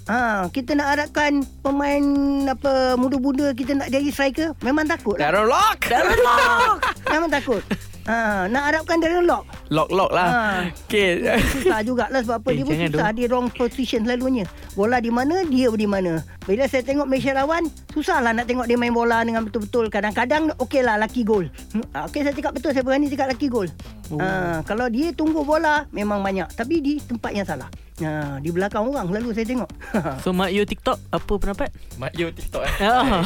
Ha, 0.05 0.45
kita 0.53 0.77
nak 0.77 0.87
harapkan 0.97 1.41
pemain 1.65 2.05
apa 2.45 2.93
muda-muda 2.93 3.57
kita 3.57 3.73
nak 3.73 3.89
jadi 3.89 4.09
striker 4.13 4.53
memang 4.61 4.85
takut 4.85 5.17
lah. 5.17 5.33
Darren 5.33 5.49
Lock 5.49 5.81
Darren 5.81 6.21
Lock 6.21 6.77
Memang 7.09 7.33
takut 7.33 7.65
ha, 8.09 8.45
Nak 8.49 8.63
harapkan 8.71 8.97
Darren 9.01 9.25
Lock. 9.25 9.43
Lock 9.69 9.89
Lock 9.93 10.11
lah. 10.13 10.27
Ha. 10.29 10.41
Okay 10.87 11.25
Susah 11.41 11.79
jugalah 11.81 12.21
Sebab 12.21 12.37
apa? 12.41 12.49
Eh, 12.53 12.55
Dia 12.57 12.65
pun 12.65 12.75
susah. 12.77 13.09
Dia 13.13 13.25
wrong 13.29 13.47
position 13.53 14.01
selalunya. 14.05 14.45
Bola 14.73 14.97
di 14.97 15.11
mana 15.13 15.45
Dia 15.45 15.69
di 15.73 15.87
mana. 15.89 16.21
Bila 16.45 16.69
saya 16.69 16.81
tengok 16.85 17.05
Malaysia 17.09 17.33
lawan 17.33 17.69
Susah 17.93 18.21
lah 18.21 18.31
nak 18.33 18.45
tengok 18.45 18.65
dia 18.65 18.77
main 18.77 18.93
bola 18.93 19.21
Dengan 19.21 19.45
betul-betul. 19.45 19.89
Kadang-kadang 19.93 20.53
Okey 20.57 20.81
lah 20.81 20.97
lucky 20.97 21.21
goal. 21.21 21.45
Ha, 21.93 22.09
Okey 22.09 22.25
saya 22.25 22.33
cakap 22.33 22.57
betul. 22.57 22.71
Saya 22.73 22.83
berani 22.85 23.09
cakap 23.09 23.33
lucky 23.33 23.47
goal. 23.49 23.69
Oh. 24.09 24.21
ha, 24.21 24.61
Kalau 24.65 24.89
dia 24.89 25.13
tunggu 25.13 25.45
bola 25.45 25.85
Memang 25.93 26.21
banyak. 26.21 26.49
Tapi 26.53 26.81
di 26.81 26.93
tempat 27.03 27.31
yang 27.33 27.45
salah 27.45 27.69
ha, 27.99 28.11
Di 28.37 28.49
belakang 28.49 28.83
orang 28.83 29.07
Lalu 29.07 29.31
saya 29.31 29.45
tengok 29.45 29.69
So 30.23 30.31
Mak 30.31 30.49
Yo 30.49 30.63
TikTok 30.63 30.97
apa 31.07 31.33
pendapat? 31.33 31.69
Mak 31.95 32.11
Yo 32.13 32.27
TikTok 32.29 32.63
eh 32.63 32.75
Ah. 32.79 33.23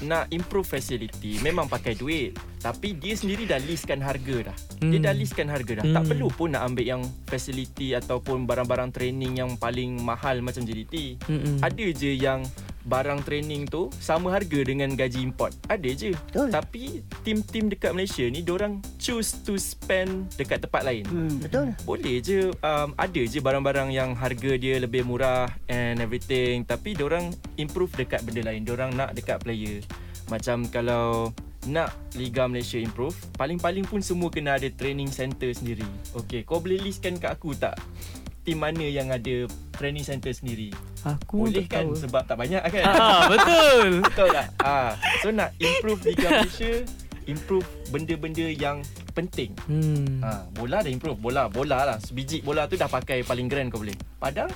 Nak 0.00 0.30
improve 0.30 0.66
facility 0.68 1.40
Memang 1.40 1.66
pakai 1.66 1.92
duit 1.92 2.32
Tapi 2.58 2.94
dia 2.94 3.12
sendiri 3.12 3.44
dah 3.44 3.58
listkan 3.58 3.98
harga 3.98 4.52
dah 4.52 4.56
Dia 4.78 4.98
Hmm. 4.98 5.02
dah 5.02 5.14
listkan 5.14 5.46
harga 5.46 5.72
dah 5.74 5.86
Tak 5.88 6.02
Hmm. 6.02 6.10
perlu 6.10 6.28
pun 6.28 6.48
nak 6.50 6.62
ambil 6.64 6.84
yang 6.84 7.02
Facility 7.24 7.94
Ataupun 7.94 8.44
barang-barang 8.44 8.90
training 8.90 9.38
Yang 9.38 9.56
paling 9.56 9.98
mahal 9.98 10.38
macam 10.38 10.62
JDT 10.62 11.16
Mm-mm. 11.22 11.56
Ada 11.58 11.86
je 11.92 12.12
yang 12.12 12.42
Barang 12.86 13.22
training 13.22 13.70
tu 13.70 13.88
Sama 14.02 14.34
harga 14.34 14.60
dengan 14.66 14.92
gaji 14.94 15.22
import. 15.22 15.54
Ada 15.70 15.90
je. 15.94 16.12
Betul. 16.30 16.48
Tapi 16.50 16.82
Tim-tim 17.22 17.70
dekat 17.70 17.94
Malaysia 17.94 18.26
ni 18.26 18.42
Diorang 18.42 18.82
choose 18.98 19.42
to 19.46 19.54
spend 19.56 20.30
Dekat 20.34 20.62
tempat 20.66 20.82
lain. 20.82 21.04
Hmm, 21.06 21.38
Betul. 21.42 21.74
Boleh 21.86 22.18
je 22.18 22.50
um, 22.62 22.90
Ada 22.98 23.22
je 23.26 23.38
barang-barang 23.38 23.90
yang 23.94 24.14
harga 24.18 24.58
dia 24.58 24.78
lebih 24.82 25.06
murah 25.06 25.50
And 25.70 26.02
everything. 26.02 26.66
Tapi 26.66 26.98
orang 26.98 27.30
improve 27.58 27.94
dekat 27.94 28.22
benda 28.26 28.46
lain. 28.46 28.66
Orang 28.66 28.94
nak 28.98 29.14
dekat 29.14 29.42
player. 29.42 29.82
Macam 30.30 30.66
kalau 30.70 31.30
nak 31.70 31.94
Liga 32.18 32.50
Malaysia 32.50 32.74
improve 32.74 33.14
Paling-paling 33.38 33.86
pun 33.86 34.02
semua 34.02 34.34
kena 34.34 34.58
ada 34.58 34.66
training 34.66 35.10
center 35.10 35.50
sendiri. 35.54 35.86
Okay, 36.14 36.42
kau 36.42 36.58
boleh 36.58 36.82
listkan 36.82 37.18
kat 37.18 37.38
aku 37.38 37.54
tak 37.54 37.78
Tim 38.42 38.58
mana 38.58 38.82
yang 38.82 39.08
ada 39.08 39.46
training 39.72 40.02
center 40.02 40.30
sendiri 40.30 40.74
Aku 41.02 41.46
Boleh 41.46 41.62
tak 41.64 41.70
kan 41.72 41.84
tahu. 41.84 41.94
sebab 41.96 42.22
tak 42.24 42.36
banyak 42.36 42.58
kan 42.60 42.82
Ah, 42.84 43.20
betul. 43.26 43.86
Betul 44.06 44.28
tak? 44.30 44.46
Ah, 44.58 44.90
so 45.18 45.30
nak 45.30 45.50
improve 45.56 46.02
Liga 46.04 46.28
Malaysia 46.36 46.72
Improve 47.24 47.62
benda-benda 47.88 48.46
yang 48.48 48.82
penting 49.12 49.54
Hmm. 49.62 50.18
Ha, 50.20 50.42
bola 50.50 50.80
dah 50.80 50.90
improve. 50.90 51.14
Bola, 51.16 51.46
bola 51.46 51.84
lah. 51.84 51.96
Sebiji 51.96 52.40
bola 52.40 52.66
tu 52.66 52.74
dah 52.74 52.88
pakai 52.88 53.22
paling 53.22 53.46
grand 53.46 53.68
kau 53.68 53.78
boleh. 53.78 53.94
Padang, 54.16 54.50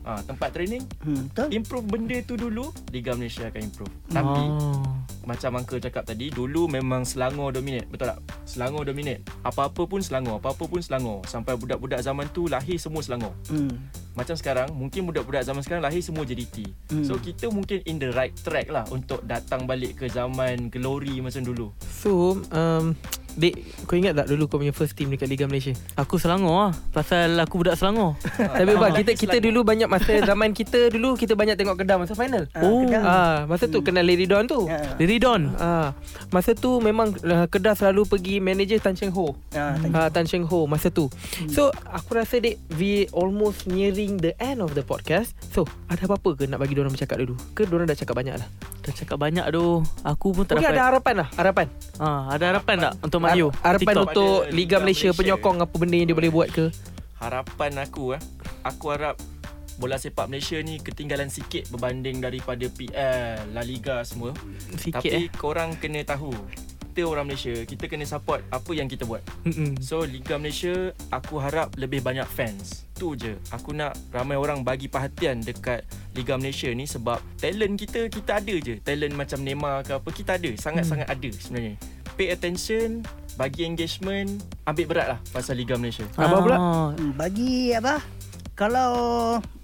ha, 0.00 0.22
tempat 0.22 0.48
training, 0.50 0.80
hmm, 0.98 1.22
Betul 1.28 1.48
improve 1.52 1.84
benda 1.84 2.16
tu 2.22 2.34
dulu, 2.34 2.72
Liga 2.88 3.12
Malaysia 3.12 3.44
akan 3.44 3.60
improve. 3.60 3.92
Tapi, 4.08 4.42
Oh. 4.48 4.80
Macam 5.26 5.58
Uncle 5.58 5.82
cakap 5.82 6.06
tadi, 6.06 6.30
dulu 6.30 6.70
memang 6.70 7.02
Selangor 7.02 7.50
dominate. 7.50 7.90
Betul 7.90 8.14
tak? 8.14 8.22
Selangor 8.46 8.86
dominate. 8.86 9.26
Apa-apa 9.42 9.82
pun 9.84 9.98
Selangor. 9.98 10.38
Apa-apa 10.38 10.64
pun 10.70 10.78
Selangor. 10.78 11.26
Sampai 11.26 11.58
budak-budak 11.58 11.98
zaman 11.98 12.30
tu 12.30 12.46
lahir 12.46 12.78
semua 12.78 13.02
Selangor. 13.02 13.34
hmm. 13.50 13.95
Macam 14.16 14.32
sekarang, 14.32 14.72
mungkin 14.72 15.04
budak-budak 15.04 15.44
zaman 15.44 15.60
sekarang 15.60 15.84
lahir 15.84 16.00
semua 16.00 16.24
JDT. 16.24 16.64
Hmm. 16.88 17.04
So, 17.04 17.20
kita 17.20 17.46
mungkin 17.46 17.84
in 17.84 18.00
the 18.00 18.10
right 18.10 18.32
track 18.34 18.66
lah 18.66 18.88
untuk 18.88 19.20
datang 19.22 19.68
balik 19.68 19.94
ke 19.94 20.08
zaman 20.08 20.66
glory 20.68 21.20
macam 21.20 21.44
dulu. 21.44 21.68
So 21.86 22.40
um, 22.48 22.96
Dek 23.34 23.52
Kau 23.84 23.92
ingat 23.94 24.16
tak 24.16 24.26
dulu 24.26 24.46
kau 24.46 24.56
punya 24.56 24.72
first 24.72 24.96
team 24.96 25.12
Dekat 25.12 25.28
Liga 25.28 25.44
Malaysia 25.44 25.76
Aku 25.94 26.16
Selangor 26.16 26.56
lah 26.56 26.72
Pasal 26.88 27.36
aku 27.36 27.60
budak 27.60 27.76
Selangor 27.76 28.16
Tapi 28.56 28.72
bang 28.80 28.92
kita 28.94 29.12
kita 29.12 29.36
Selangor. 29.36 29.44
dulu 29.44 29.60
banyak 29.62 29.88
masa 29.90 30.12
zaman 30.24 30.50
kita 30.50 30.88
dulu 30.88 31.20
kita 31.20 31.36
banyak 31.36 31.52
tengok 31.54 31.76
Kedah 31.76 31.96
masa 31.98 32.16
final. 32.16 32.48
Ah, 32.50 32.64
Oh. 32.64 32.80
Kedah. 32.82 33.02
Ah, 33.02 33.36
masa 33.44 33.68
tu 33.68 33.84
kenal 33.84 34.00
Larry 34.02 34.24
Don 34.24 34.48
tu. 34.48 34.64
Ha. 34.64 34.96
Dari 34.96 35.20
Don 35.20 35.52
Ah, 35.54 35.92
masa 36.30 36.56
tu 36.56 36.80
memang 36.80 37.12
uh, 37.12 37.44
Kedah 37.44 37.76
selalu 37.76 38.08
pergi 38.08 38.40
manager 38.40 38.80
Tan 38.80 38.96
Cheng 38.96 39.12
Ho. 39.12 39.36
Ah, 39.52 40.08
Tan 40.08 40.24
Cheng 40.24 40.46
Ho 40.46 40.64
masa 40.64 40.88
tu. 40.88 41.12
So 41.46 41.68
aku 41.84 42.16
rasa 42.16 42.38
dek 42.38 42.56
we 42.74 43.04
almost 43.12 43.68
nearing 44.08 44.22
the 44.22 44.38
end 44.38 44.62
of 44.62 44.72
the 44.72 44.82
podcast. 44.82 45.34
So 45.50 45.66
ada 45.86 46.06
apa-apa 46.06 46.36
ke 46.36 46.46
nak 46.46 46.62
bagi 46.62 46.72
diorang 46.72 46.94
bercakap 46.94 47.18
dulu? 47.18 47.34
Ke 47.52 47.66
diorang 47.66 47.84
dah 47.84 47.98
cakap 47.98 48.14
banyak 48.14 48.38
lah? 48.38 48.48
Dah 48.80 48.92
cakap 48.94 49.18
banyak 49.18 49.42
tu 49.50 49.82
Aku 50.04 50.30
pun 50.30 50.46
tak 50.46 50.56
Mungkin 50.56 50.70
dapat 50.70 50.78
ada 50.78 50.86
harapan 50.86 51.14
lah, 51.16 51.28
harapan. 51.34 51.66
ah, 51.98 52.22
Ada 52.30 52.44
harapan 52.48 52.76
tak 52.80 52.92
Untuk 53.02 53.18
Har- 53.20 53.34
harapan 53.64 53.82
TikTok. 53.92 54.06
untuk 54.06 54.34
Liga 54.48 54.76
Malaysia, 54.78 55.10
Malaysia. 55.10 55.18
penyokong 55.18 55.58
apa 55.60 55.74
benda 55.74 55.96
yang 55.96 56.06
dia 56.06 56.16
boleh 56.16 56.32
buat 56.32 56.48
ke? 56.48 56.66
harapan 57.16 57.72
aku 57.80 58.12
eh 58.12 58.20
aku 58.60 58.92
harap 58.92 59.16
bola 59.76 59.96
sepak 59.96 60.28
Malaysia 60.28 60.60
ni 60.60 60.76
ketinggalan 60.78 61.26
sikit 61.26 61.64
berbanding 61.66 62.20
daripada 62.20 62.60
PL, 62.68 63.40
La 63.50 63.62
Liga 63.62 64.04
semua. 64.04 64.36
Sikit 64.74 65.00
Tapi 65.00 65.08
eh 65.08 65.26
korang 65.32 65.74
kena 65.74 66.00
tahu 66.02 66.28
kita 66.86 67.04
orang 67.04 67.24
Malaysia, 67.26 67.52
kita 67.62 67.88
kena 67.88 68.04
support 68.04 68.44
apa 68.48 68.68
yang 68.70 68.84
kita 68.84 69.04
buat. 69.04 69.20
Mm-mm. 69.44 69.80
So 69.80 70.00
Liga 70.02 70.36
Malaysia 70.36 70.72
aku 71.08 71.36
harap 71.36 71.72
lebih 71.74 72.00
banyak 72.00 72.24
fans. 72.26 72.85
Tu 72.96 73.12
je. 73.14 73.36
Aku 73.52 73.76
nak 73.76 73.92
ramai 74.08 74.40
orang 74.40 74.64
bagi 74.64 74.88
perhatian 74.88 75.44
dekat 75.44 75.84
Liga 76.16 76.40
Malaysia 76.40 76.72
ni 76.72 76.88
sebab 76.88 77.20
talent 77.36 77.76
kita 77.76 78.08
kita 78.08 78.40
ada 78.40 78.54
je. 78.56 78.80
Talent 78.80 79.12
macam 79.12 79.44
Neymar 79.44 79.84
ke 79.84 79.92
apa 79.94 80.08
kita 80.08 80.40
ada. 80.40 80.48
Sangat-sangat 80.56 81.04
ada 81.04 81.30
sebenarnya. 81.30 81.76
Pay 82.16 82.32
attention, 82.32 83.04
bagi 83.36 83.68
engagement, 83.68 84.40
ambil 84.64 84.84
berat 84.88 85.06
lah 85.12 85.18
pasal 85.28 85.60
Liga 85.60 85.76
Malaysia. 85.76 86.08
Abang 86.16 86.40
pula? 86.40 86.56
Ah, 86.56 86.88
Hmm, 86.96 87.12
bagi 87.12 87.76
apa 87.76 88.00
kalau 88.56 88.90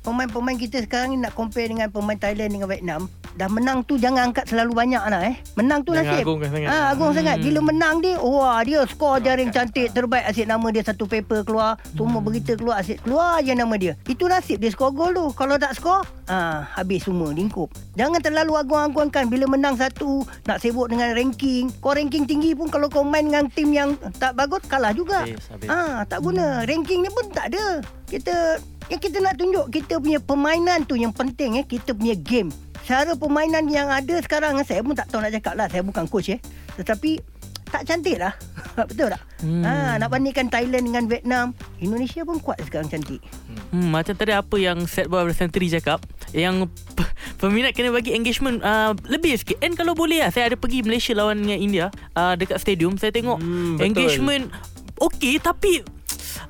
pemain-pemain 0.05 0.61
kita 0.61 0.85
sekarang 0.85 1.17
ni 1.17 1.19
nak 1.19 1.33
compare 1.33 1.73
dengan 1.73 1.89
pemain 1.89 2.21
Thailand 2.21 2.53
dengan 2.53 2.69
Vietnam 2.69 3.09
dah 3.33 3.49
menang 3.49 3.81
tu 3.83 3.95
jangan 3.95 4.29
angkat 4.29 4.45
selalu 4.45 4.73
banyak 4.75 5.03
lah 5.03 5.23
eh. 5.25 5.37
Menang 5.55 5.81
tu 5.81 5.93
Jangan 5.93 6.09
nasib. 6.11 6.25
agungkan 6.25 6.49
sangat. 6.51 6.69
ha, 6.69 6.79
agung 6.89 7.09
Hmm. 7.09 7.17
sangat. 7.17 7.37
Bila 7.39 7.61
menang 7.63 7.95
dia 7.99 8.15
wah 8.17 8.61
dia 8.61 8.81
skor 8.85 9.17
jaring 9.19 9.49
cantik 9.49 9.89
terbaik. 9.89 10.25
Asyik 10.25 10.47
nama 10.47 10.67
dia 10.69 10.83
satu 10.83 11.05
paper 11.05 11.41
keluar. 11.43 11.77
Semua 11.91 12.13
Hmm. 12.15 12.23
berita 12.23 12.53
keluar 12.55 12.77
asyik 12.79 13.01
keluar 13.01 13.41
je 13.41 13.53
nama 13.53 13.75
dia. 13.75 13.93
Itu 14.05 14.27
nasib 14.27 14.59
dia 14.59 14.69
skor 14.69 14.91
gol 14.91 15.11
tu. 15.11 15.27
Kalau 15.33 15.57
tak 15.57 15.73
skor 15.73 16.05
ha, 16.27 16.37
habis 16.71 17.03
semua 17.03 17.31
lingkup. 17.31 17.69
Jangan 17.93 18.19
terlalu 18.19 18.53
agung-agungkan. 18.55 19.27
Bila 19.27 19.47
menang 19.47 19.75
satu 19.75 20.21
nak 20.43 20.59
sibuk 20.59 20.87
dengan 20.87 21.13
ranking. 21.13 21.73
Kau 21.79 21.93
ranking 21.93 22.25
tinggi 22.25 22.53
pun 22.53 22.69
kalau 22.69 22.87
kau 22.87 23.03
main 23.03 23.25
dengan 23.25 23.49
tim 23.49 23.69
yang 23.69 23.91
tak 24.17 24.33
bagus 24.33 24.61
kalah 24.65 24.93
juga. 24.93 25.25
Habis, 25.25 25.49
habis. 25.49 25.69
Ah, 25.69 26.05
tak 26.05 26.21
guna. 26.21 26.63
Ranking 26.63 27.01
ni 27.01 27.09
pun 27.09 27.27
tak 27.29 27.49
ada. 27.49 27.81
Kita 28.07 28.61
yang 28.93 29.01
kita 29.01 29.19
nak 29.19 29.35
tunjuk 29.35 29.73
kita 29.73 29.97
punya 29.97 30.19
permainan 30.19 30.85
tu 30.85 30.95
yang 30.95 31.11
penting 31.11 31.57
eh, 31.57 31.65
kita 31.65 31.93
punya 31.93 32.13
game. 32.13 32.53
Cara 32.83 33.17
permainan 33.17 33.65
yang 33.67 33.89
ada 33.89 34.19
sekarang 34.19 34.55
eh, 34.55 34.65
saya 34.65 34.85
pun 34.85 34.93
tak 34.93 35.09
tahu 35.09 35.19
nak 35.19 35.33
cakap 35.33 35.55
lah. 35.55 35.67
Saya 35.67 35.81
bukan 35.81 36.05
coach 36.05 36.29
eh. 36.29 36.41
Tetapi 36.75 37.17
tak 37.65 37.89
cantik 37.89 38.21
lah. 38.21 38.37
Betul 38.85 39.09
tak? 39.09 39.23
Hmm. 39.41 39.65
Ha, 39.65 39.97
nak 39.97 40.09
bandingkan 40.09 40.47
Thailand 40.47 40.85
dengan 40.85 41.05
Vietnam. 41.07 41.57
Indonesia 41.79 42.21
pun 42.21 42.37
kuat 42.37 42.61
sekarang 42.61 42.87
cantik. 42.87 43.25
Hmm, 43.73 43.89
macam 43.89 44.13
tadi 44.13 44.31
apa 44.31 44.57
yang 44.57 44.85
Set 44.85 45.09
Boy 45.09 45.25
Sentry 45.33 45.65
cakap 45.67 46.05
Yang 46.31 46.69
p- 46.93 47.09
peminat 47.39 47.73
kena 47.73 47.89
bagi 47.89 48.13
engagement 48.13 48.61
uh, 48.61 48.93
lebih 49.07 49.33
sikit 49.35 49.57
And 49.59 49.73
kalau 49.73 49.97
boleh 49.97 50.21
lah 50.21 50.29
Saya 50.29 50.53
ada 50.53 50.57
pergi 50.57 50.85
Malaysia 50.85 51.13
lawan 51.13 51.41
dengan 51.41 51.57
India 51.57 51.87
uh, 52.13 52.37
Dekat 52.37 52.61
stadium 52.61 52.97
Saya 52.97 53.09
tengok 53.11 53.41
Hmm, 53.41 53.77
betul. 53.77 53.89
engagement 53.89 54.53
Okay 55.01 55.41
tapi 55.41 55.81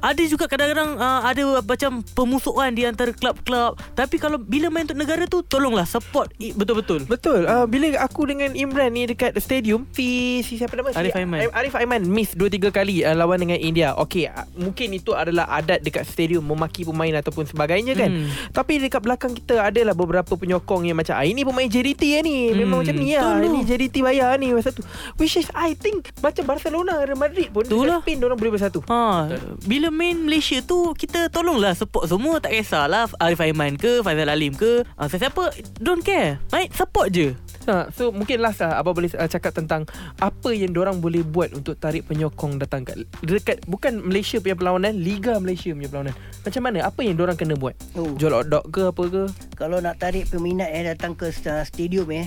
ada 0.02 0.22
juga 0.26 0.44
kadang-kadang 0.44 0.98
uh, 0.98 1.22
ada 1.22 1.42
macam 1.62 2.02
pemusuhan 2.12 2.74
di 2.74 2.82
antara 2.82 3.10
klub-klub. 3.10 3.78
Tapi 3.94 4.18
kalau 4.18 4.36
bila 4.36 4.66
main 4.66 4.82
untuk 4.82 4.98
negara 4.98 5.24
tu 5.24 5.40
tolonglah 5.40 5.86
support 5.86 6.28
betul-betul. 6.34 7.06
Betul. 7.06 7.46
Uh, 7.46 7.64
bila 7.64 7.94
aku 7.98 8.26
dengan 8.26 8.50
Imran 8.52 8.90
ni 8.90 9.06
dekat 9.06 9.32
stadium, 9.38 9.86
si 9.90 10.40
si 10.42 10.58
siapa 10.58 10.74
nama? 10.74 10.90
Arif 10.92 11.14
si, 11.14 11.18
Aiman. 11.18 11.38
Arif 11.48 11.74
Aiman 11.74 12.02
miss 12.02 12.34
2 12.34 12.50
3 12.50 12.68
kali 12.68 13.00
uh, 13.00 13.14
lawan 13.14 13.38
dengan 13.38 13.56
India. 13.56 13.94
Okey, 13.94 14.26
uh, 14.26 14.42
mungkin 14.52 14.90
itu 14.90 15.14
adalah 15.14 15.46
adat 15.48 15.80
dekat 15.80 16.02
stadium 16.02 16.42
memaki 16.42 16.82
pemain 16.82 17.14
ataupun 17.14 17.46
sebagainya 17.46 17.94
kan. 17.94 18.10
Hmm. 18.10 18.26
Tapi 18.50 18.82
dekat 18.82 18.98
belakang 18.98 19.32
kita 19.32 19.62
adalah 19.62 19.94
beberapa 19.94 20.34
penyokong 20.34 20.82
yang 20.82 20.98
macam 20.98 21.14
ah 21.14 21.22
ini 21.22 21.46
pemain 21.46 21.70
JDT 21.70 22.02
ni. 22.20 22.50
Memang 22.52 22.82
Hmm, 22.82 22.88
macam 22.88 22.96
ni 22.96 23.12
lah. 23.12 23.20
betul 23.22 23.36
tu. 23.36 23.46
Ini 23.46 23.60
JDT 23.62 23.96
bayar 24.00 24.30
ni 24.34 24.48
masa 24.50 24.72
tu. 24.72 24.82
Which 25.14 25.36
is 25.36 25.46
I 25.52 25.76
think 25.76 26.10
macam 26.18 26.42
Barcelona 26.42 27.04
Real 27.04 27.14
Madrid 27.14 27.52
pun 27.52 27.68
lah. 27.68 28.00
Spain 28.00 28.18
orang 28.18 28.34
boleh 28.34 28.52
bersatu. 28.56 28.80
Ha, 28.88 29.28
bila 29.62 29.91
main 29.92 30.16
Malaysia 30.16 30.64
tu 30.64 30.96
kita 30.96 31.28
tolonglah 31.28 31.76
support 31.76 32.08
semua. 32.08 32.40
Tak 32.40 32.56
kisahlah 32.56 33.12
Arif 33.20 33.44
Aiman 33.44 33.76
ke 33.76 34.00
Faizal 34.00 34.32
Alim 34.32 34.56
ke. 34.56 34.88
Uh, 34.96 35.06
siapa 35.12 35.52
don't 35.78 36.00
care. 36.00 36.40
Right? 36.48 36.72
Support 36.72 37.12
je. 37.12 37.36
Ha, 37.62 37.94
so 37.94 38.10
mungkin 38.10 38.42
last 38.42 38.58
lah 38.58 38.82
Abang 38.82 38.90
boleh 38.90 39.06
uh, 39.14 39.30
cakap 39.30 39.54
tentang 39.54 39.86
Apa 40.18 40.50
yang 40.50 40.74
orang 40.74 40.98
boleh 40.98 41.22
buat 41.22 41.54
Untuk 41.54 41.78
tarik 41.78 42.10
penyokong 42.10 42.58
datang 42.58 42.82
kat 42.82 43.06
Dekat 43.22 43.62
Bukan 43.70 44.02
Malaysia 44.02 44.42
punya 44.42 44.58
perlawanan 44.58 44.98
Liga 44.98 45.38
Malaysia 45.38 45.70
punya 45.70 45.86
perlawanan. 45.86 46.14
Macam 46.42 46.62
mana? 46.66 46.78
Apa 46.82 47.06
yang 47.06 47.14
orang 47.22 47.38
kena 47.38 47.54
buat? 47.54 47.78
Oh. 47.94 48.18
Jual 48.18 48.34
hotdog 48.34 48.66
ke 48.66 48.90
apa 48.90 49.02
ke? 49.06 49.24
Kalau 49.54 49.78
nak 49.78 50.02
tarik 50.02 50.26
peminat 50.26 50.74
yang 50.74 50.90
datang 50.90 51.14
ke 51.14 51.30
sta- 51.30 51.62
stadium 51.62 52.10
eh 52.10 52.26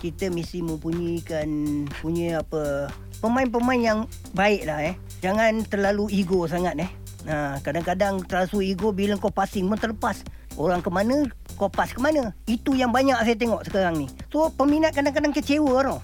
kita 0.00 0.32
mesti 0.32 0.64
mempunyaikan 0.64 1.48
punya 2.00 2.40
apa 2.40 2.88
pemain-pemain 3.20 3.80
yang 3.80 4.00
baik 4.32 4.64
lah 4.64 4.80
eh. 4.80 4.94
Jangan 5.20 5.68
terlalu 5.68 6.08
ego 6.16 6.48
sangat 6.48 6.80
eh. 6.80 6.90
Nah, 7.28 7.60
kadang-kadang 7.60 8.24
terlalu 8.24 8.72
ego 8.72 8.96
bila 8.96 9.20
kau 9.20 9.28
passing 9.28 9.68
pun 9.68 9.76
terlepas. 9.76 10.24
Orang 10.56 10.80
ke 10.80 10.88
mana, 10.88 11.28
kau 11.60 11.68
pass 11.68 11.92
ke 11.92 12.00
mana. 12.00 12.32
Itu 12.46 12.72
yang 12.72 12.88
banyak 12.88 13.20
saya 13.20 13.36
tengok 13.36 13.68
sekarang 13.68 14.00
ni. 14.00 14.08
So, 14.32 14.48
peminat 14.48 14.96
kadang-kadang 14.96 15.36
kecewa 15.36 15.84
tau. 15.84 15.98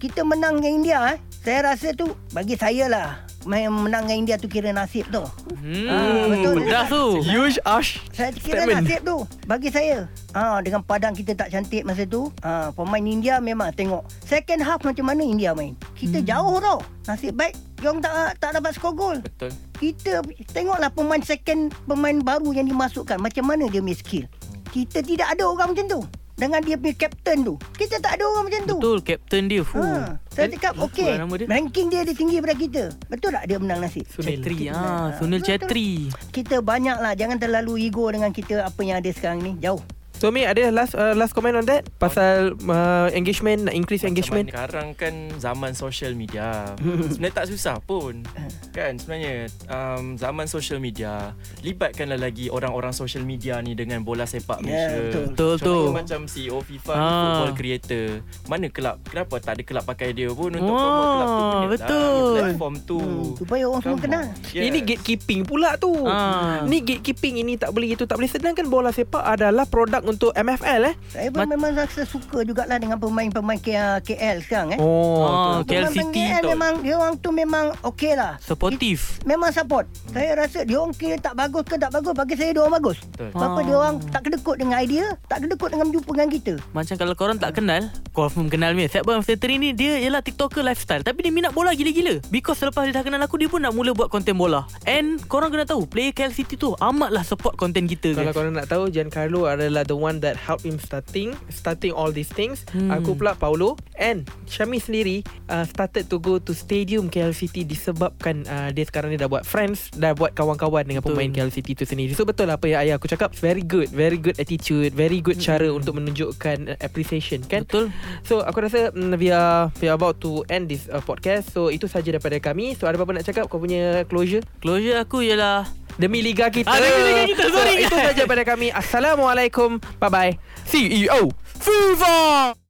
Kita 0.00 0.24
menang 0.24 0.56
dengan 0.56 0.72
India 0.74 0.98
eh. 1.12 1.18
Saya 1.44 1.68
rasa 1.68 1.92
tu, 1.92 2.08
bagi 2.32 2.56
saya 2.56 2.88
lah, 2.88 3.08
main 3.44 3.68
menang 3.68 4.08
dengan 4.08 4.18
India 4.18 4.36
tu 4.40 4.48
kira 4.48 4.72
nasib 4.72 5.04
tu. 5.12 5.20
hmm, 5.20 5.84
Ah, 5.84 6.24
betul. 6.26 6.54
pedas 6.58 6.86
tu 6.88 7.04
Huge 7.22 7.60
Ash 7.62 8.00
Saya 8.10 8.32
kira 8.32 8.64
Statement. 8.64 8.80
nasib 8.80 9.00
tu 9.02 9.16
Bagi 9.44 9.68
saya 9.68 10.08
ha, 10.32 10.60
Dengan 10.60 10.80
padang 10.80 11.12
kita 11.12 11.32
tak 11.34 11.48
cantik 11.48 11.84
masa 11.84 12.04
tu 12.04 12.28
ha, 12.40 12.68
Pemain 12.72 13.00
India 13.00 13.36
memang 13.38 13.68
tengok 13.70 14.04
Second 14.22 14.60
half 14.60 14.80
macam 14.80 15.04
mana 15.04 15.20
India 15.20 15.52
main 15.52 15.72
Kita 15.92 16.20
hmm. 16.20 16.26
jauh 16.26 16.56
tau 16.58 16.78
Nasib 17.04 17.32
baik 17.34 17.52
Diorang 17.76 18.00
tak 18.00 18.12
tak 18.38 18.50
dapat 18.56 18.72
skor 18.72 18.92
gol 18.92 19.16
Betul. 19.20 19.52
Kita 19.74 20.24
tengoklah 20.50 20.88
pemain 20.88 21.20
second 21.20 21.72
Pemain 21.84 22.16
baru 22.18 22.48
yang 22.50 22.64
dimasukkan 22.64 23.20
Macam 23.20 23.44
mana 23.44 23.68
dia 23.68 23.80
punya 23.80 23.96
skill 23.96 24.24
Kita 24.74 24.98
tidak 25.00 25.30
ada 25.30 25.46
orang 25.46 25.70
macam 25.70 25.86
tu 25.86 26.00
Dengan 26.34 26.58
dia 26.58 26.74
punya 26.74 26.94
captain 26.98 27.38
tu 27.40 27.54
Kita 27.72 28.02
tak 28.02 28.18
ada 28.18 28.26
orang 28.26 28.50
macam 28.50 28.62
tu 28.66 28.76
betul 28.76 28.98
captain 29.00 29.44
dia 29.46 29.62
fuh 29.62 29.78
Ha, 29.80 30.18
saya 30.28 30.50
cakap 30.50 30.74
okey 30.82 31.14
nama 31.14 31.30
dia. 31.32 31.46
ranking 31.46 31.86
dia 31.86 32.02
dia 32.02 32.10
tinggi 32.10 32.34
daripada 32.34 32.58
kita. 32.58 32.82
Betul 33.06 33.30
tak 33.30 33.44
dia 33.46 33.56
menang 33.56 33.78
nasib? 33.78 34.02
Chetri 34.10 34.66
Kita- 34.66 34.74
ah 34.74 35.06
Sunil 35.14 35.38
Betul. 35.38 35.48
Chetri 35.48 35.88
Kita 36.28 36.58
banyak 36.58 36.98
lah 36.98 37.14
jangan 37.14 37.38
terlalu 37.38 37.86
ego 37.86 38.10
dengan 38.10 38.28
kita 38.28 38.66
apa 38.66 38.80
yang 38.82 38.98
ada 38.98 39.06
sekarang 39.08 39.40
ni. 39.40 39.54
Jauh. 39.56 39.78
So 40.14 40.30
Mi 40.30 40.42
ada 40.42 40.70
last 40.70 40.94
uh, 40.94 41.12
last 41.12 41.32
comment 41.32 41.54
on 41.54 41.66
that 41.66 41.90
Pasal 41.96 42.54
uh, 42.62 43.10
engagement 43.10 43.66
Nak 43.66 43.74
increase 43.74 44.02
engagement 44.02 44.46
Macam 44.46 44.56
mana 44.56 44.64
sekarang 44.64 44.88
kan 44.94 45.14
zaman 45.36 45.72
social 45.74 46.12
media. 46.12 46.72
sebenarnya 47.12 47.34
tak 47.34 47.46
susah 47.46 47.76
pun. 47.80 48.22
Kan 48.70 48.96
sebenarnya 48.96 49.34
um, 49.66 50.14
zaman 50.14 50.46
social 50.46 50.78
media 50.78 51.34
libatkanlah 51.60 52.16
lagi 52.16 52.48
orang-orang 52.48 52.90
social 52.90 53.22
media 53.22 53.58
ni 53.58 53.74
dengan 53.74 54.00
bola 54.00 54.24
sepak 54.24 54.60
Ya, 54.60 54.64
Malaysia. 54.64 54.98
betul. 55.02 55.24
Betul 55.26 55.52
tu. 55.54 55.74
Contohnya 55.82 55.98
macam 56.00 56.20
CEO 56.24 56.58
FIFA 56.60 56.92
Ah. 56.94 57.02
football 57.02 57.52
creator. 57.54 58.06
Mana 58.46 58.66
kelab 58.68 58.96
kenapa 59.02 59.34
tak 59.38 59.52
ada 59.52 59.62
kelab 59.62 59.84
pakai 59.84 60.08
dia 60.10 60.30
pun 60.30 60.48
untuk 60.48 60.62
promote 60.70 61.10
kelab 61.10 61.26
tu 61.26 61.42
benda 61.44 61.68
betul. 61.68 61.98
Lah, 62.06 62.40
platform 62.40 62.74
tu. 62.80 62.98
Hmm, 63.00 63.34
supaya 63.34 63.62
orang 63.66 63.82
semua 63.82 63.98
kenal. 63.98 64.24
Yes. 64.48 64.64
Ini 64.64 64.78
gatekeeping 64.80 65.40
pula 65.42 65.74
tu 65.76 65.92
Ah. 66.04 66.62
Ni 66.62 66.78
gatekeeping 66.80 67.34
Ini 67.36 67.56
tak 67.56 67.70
boleh 67.70 67.90
itu 67.90 68.04
Tak 68.04 68.16
boleh 68.16 68.28
Sedangkan 68.28 68.66
bola 68.66 68.90
sepak 68.90 69.20
adalah 69.20 69.66
Produk 69.66 70.03
untuk 70.04 70.30
MFL 70.32 70.80
eh 70.84 70.94
Saya 71.08 71.28
pun 71.28 71.40
Mat- 71.40 71.50
memang 71.50 71.70
rasa 71.74 72.02
suka 72.02 72.42
jugalah 72.42 72.76
dengan 72.76 72.96
pemain-pemain 72.96 73.56
K- 73.56 73.72
KL 74.04 74.36
sekarang 74.40 74.68
eh. 74.72 74.78
Oh, 74.78 75.24
Ah, 75.24 75.54
betul. 75.58 75.74
KL 75.74 75.86
City 75.90 76.22
KL 76.22 76.34
betul. 76.38 76.50
memang 76.52 76.72
dia 76.80 76.94
orang 76.94 77.14
tu 77.16 77.30
memang 77.30 77.64
okey 77.84 78.12
lah. 78.12 78.36
Supportive 78.38 79.00
Memang 79.24 79.50
support. 79.50 79.84
Saya 80.06 80.36
rasa 80.36 80.62
dia 80.62 80.76
orang 80.76 80.92
kira 80.92 81.16
tak 81.16 81.34
bagus 81.34 81.64
ke 81.64 81.76
tak 81.76 81.90
bagus 81.90 82.12
bagi 82.12 82.34
saya 82.34 82.50
dia 82.50 82.60
orang 82.60 82.76
bagus. 82.76 82.98
Betul. 83.10 83.30
Sebab 83.32 83.48
Ah. 83.50 83.62
dia 83.62 83.74
orang 83.74 83.94
tak 84.06 84.22
kedekut 84.22 84.56
dengan 84.56 84.76
idea, 84.76 85.06
tak 85.24 85.38
kedekut 85.40 85.68
dengan 85.68 85.86
jumpa 85.90 86.10
dengan 86.10 86.30
kita. 86.30 86.54
Macam 86.70 86.94
kalau 86.94 87.14
korang 87.14 87.36
tak 87.36 87.52
kenal 87.52 87.82
Confirm 88.10 88.46
kenal 88.46 88.72
ni 88.72 88.86
Set 88.86 89.02
Bang 89.02 89.20
Seteri 89.20 89.56
ni 89.56 89.70
Dia 89.70 89.98
ialah 89.98 90.20
tiktoker 90.20 90.60
lifestyle 90.60 91.00
Tapi 91.00 91.18
dia 91.20 91.30
minat 91.30 91.50
bola 91.50 91.72
gila-gila 91.72 92.22
Because 92.28 92.56
selepas 92.56 92.84
dia 92.84 92.92
dah 92.92 93.02
kenal 93.02 93.18
aku 93.18 93.34
Dia 93.34 93.46
pun 93.46 93.58
nak 93.58 93.70
mula 93.70 93.90
buat 93.90 94.06
konten 94.06 94.34
bola 94.34 94.66
And 94.84 95.18
korang 95.24 95.48
kena 95.48 95.64
tahu 95.64 95.82
Player 95.84 96.10
KL 96.10 96.30
City 96.30 96.54
tu 96.54 96.74
Amatlah 96.76 97.22
support 97.22 97.54
konten 97.54 97.84
kita 97.84 98.12
Kalau 98.12 98.22
guys. 98.24 98.36
korang 98.36 98.52
nak 98.52 98.66
tahu 98.66 98.86
Giancarlo 98.86 99.46
adalah 99.46 99.82
the 99.82 99.93
one 99.94 100.20
that 100.20 100.36
help 100.36 100.60
him 100.66 100.76
starting 100.76 101.32
starting 101.48 101.94
all 101.94 102.10
these 102.10 102.30
things. 102.30 102.66
Hmm. 102.74 102.90
Aku 102.90 103.16
pula 103.16 103.38
Paulo 103.38 103.78
and 103.96 104.26
Syami 104.50 104.82
sendiri 104.82 105.22
uh, 105.48 105.64
started 105.64 106.10
to 106.10 106.20
go 106.20 106.36
to 106.42 106.52
stadium 106.52 107.08
KL 107.08 107.32
City 107.32 107.62
disebabkan 107.64 108.44
uh, 108.50 108.68
dia 108.74 108.84
sekarang 108.84 109.14
ni 109.14 109.16
dah 109.16 109.30
buat 109.30 109.46
friends, 109.46 109.94
dah 109.94 110.12
buat 110.12 110.34
kawan-kawan 110.36 110.84
dengan 110.84 111.00
Betul. 111.00 111.16
pemain 111.16 111.30
KL 111.30 111.52
City 111.54 111.72
tu 111.72 111.86
sendiri. 111.86 112.12
So 112.12 112.26
betul 112.26 112.50
lah 112.50 112.60
apa 112.60 112.66
yang 112.68 112.80
ayah 112.84 112.94
aku 112.98 113.08
cakap. 113.08 113.32
Very 113.38 113.62
good, 113.64 113.88
very 113.90 114.20
good 114.20 114.36
attitude, 114.36 114.92
very 114.92 115.22
good 115.22 115.38
cara 115.40 115.70
untuk 115.70 115.96
menunjukkan 115.96 116.74
uh, 116.74 116.78
appreciation 116.82 117.40
kan. 117.46 117.64
Betul 117.64 117.94
So 118.24 118.40
aku 118.40 118.64
rasa 118.64 118.90
mm, 118.94 119.14
we 119.20 119.28
are 119.28 119.70
we 119.80 119.86
are 119.88 119.96
about 119.96 120.20
to 120.24 120.42
end 120.48 120.70
this 120.70 120.86
uh, 120.88 121.02
podcast. 121.02 121.52
So 121.52 121.68
itu 121.68 121.86
saja 121.90 122.14
daripada 122.14 122.36
kami. 122.40 122.76
So 122.78 122.88
ada 122.88 122.96
apa-apa 122.96 123.20
nak 123.20 123.26
cakap 123.26 123.48
kau 123.52 123.60
punya 123.60 124.06
closure? 124.08 124.44
Closure 124.64 125.00
aku 125.00 125.24
ialah 125.24 125.68
Demi 125.94 126.20
liga 126.22 126.50
kita. 126.50 126.70
Ah, 126.70 126.80
demi 126.82 127.00
liga 127.06 127.22
kita, 127.30 127.44
sorry, 127.54 127.74
so, 127.78 127.82
itu 127.86 127.94
guys. 127.94 128.06
saja 128.10 128.18
daripada 128.26 128.42
kami. 128.42 128.68
Assalamualaikum. 128.74 129.78
Bye 130.02 130.10
bye. 130.10 130.32
CEO 130.66 131.30
FIFA. 131.62 132.54